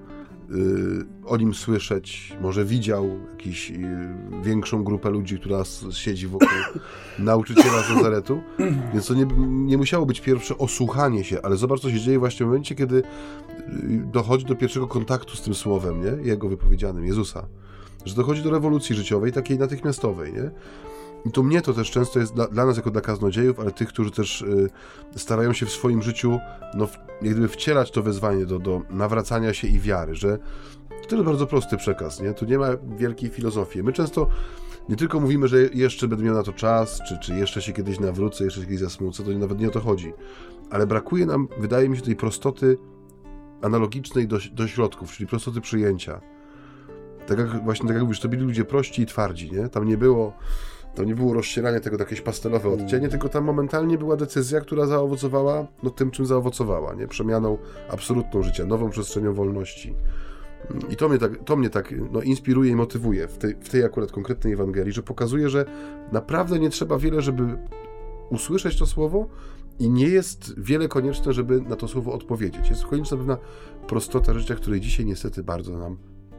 [1.26, 3.76] o nim słyszeć, może widział jakąś y,
[4.42, 6.48] większą grupę ludzi, która siedzi wokół
[7.18, 8.40] nauczyciela z Nazaretu,
[8.92, 12.46] więc to nie, nie musiało być pierwsze osłuchanie się, ale zobacz, co się dzieje właśnie
[12.46, 13.02] w momencie, kiedy y,
[14.12, 16.28] dochodzi do pierwszego kontaktu z tym słowem, nie?
[16.28, 17.46] Jego wypowiedzianym, Jezusa.
[18.04, 20.50] Że dochodzi do rewolucji życiowej, takiej natychmiastowej, nie?
[21.24, 23.88] I to mnie to też często jest dla, dla nas jako dla kaznodziejów, ale tych,
[23.88, 24.70] którzy też y,
[25.16, 26.38] starają się w swoim życiu
[26.74, 26.92] no, w,
[27.22, 30.38] jak gdyby wcielać to wezwanie do, do nawracania się i wiary, że
[31.08, 32.34] to jest bardzo prosty przekaz, nie?
[32.34, 32.66] Tu nie ma
[32.98, 33.82] wielkiej filozofii.
[33.82, 34.28] My często
[34.88, 38.00] nie tylko mówimy, że jeszcze będę miał na to czas, czy, czy jeszcze się kiedyś
[38.00, 40.12] nawrócę, jeszcze się kiedyś zasmucę, to nawet nie o to chodzi.
[40.70, 42.78] Ale brakuje nam, wydaje mi się, tej prostoty
[43.62, 46.20] analogicznej do, do środków, czyli prostoty przyjęcia.
[47.26, 49.68] Tak jak właśnie, tak jak mówisz, to byli ludzie prości i twardzi, nie?
[49.68, 50.32] Tam nie było
[50.98, 55.66] tam nie było rozcierania tego jakieś pastelowe odcienie, tylko tam momentalnie była decyzja, która zaowocowała
[55.82, 57.06] no, tym, czym zaowocowała, nie?
[57.06, 57.58] Przemianą
[57.90, 59.94] absolutną życia, nową przestrzenią wolności.
[60.90, 63.84] I to mnie tak, to mnie tak no, inspiruje i motywuje w tej, w tej
[63.84, 65.64] akurat konkretnej Ewangelii, że pokazuje, że
[66.12, 67.58] naprawdę nie trzeba wiele, żeby
[68.30, 69.28] usłyszeć to słowo
[69.78, 72.70] i nie jest wiele konieczne, żeby na to słowo odpowiedzieć.
[72.70, 73.38] Jest konieczna pewna
[73.88, 75.96] prostota życia, której dzisiaj niestety bardzo nam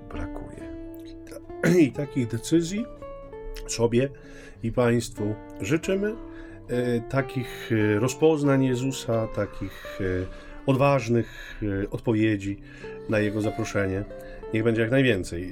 [0.10, 0.70] brakuje.
[1.80, 2.86] I takich decyzji
[3.68, 4.10] sobie
[4.64, 6.16] i Państwu życzymy.
[6.70, 10.06] E, takich e, rozpoznań Jezusa, takich e,
[10.66, 11.60] odważnych
[11.92, 12.60] odpowiedzi
[13.10, 14.04] na jego zaproszenie.
[14.54, 15.52] Niech będzie jak najwięcej.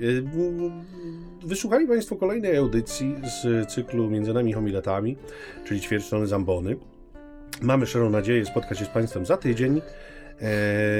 [1.44, 5.18] Wysłuchali Państwo kolejnej audycji z cyklu Między nami homiletami,
[5.66, 6.76] czyli ćwierćstrony Zambony.
[7.62, 9.82] Mamy szczerą nadzieję spotkać się z Państwem za tydzień.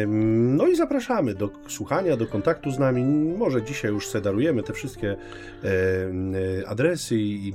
[0.08, 3.04] No i zapraszamy do słuchania, do kontaktu z nami.
[3.38, 5.16] Może dzisiaj już sedarujemy te wszystkie
[6.68, 7.54] adresy i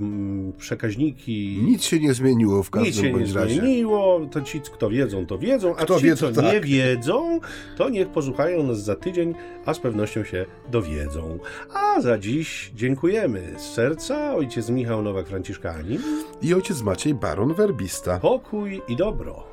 [0.59, 1.59] przekaźniki.
[1.63, 3.55] Nic się nie zmieniło w każdym Nic się nie razie.
[3.61, 4.21] zmieniło.
[4.31, 6.67] To ci, kto wiedzą, to wiedzą, a Kto ci, wie, co to nie tak.
[6.67, 7.41] wiedzą,
[7.77, 9.35] to niech posłuchają nas za tydzień,
[9.67, 11.39] a z pewnością się dowiedzą.
[11.75, 15.99] A za dziś dziękujemy z serca ojciec Michał Nowak-Franciszkanin.
[16.43, 18.19] I ojciec Maciej Baron Werbista.
[18.19, 19.45] Pokój i dobro.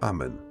[0.00, 0.43] Amen.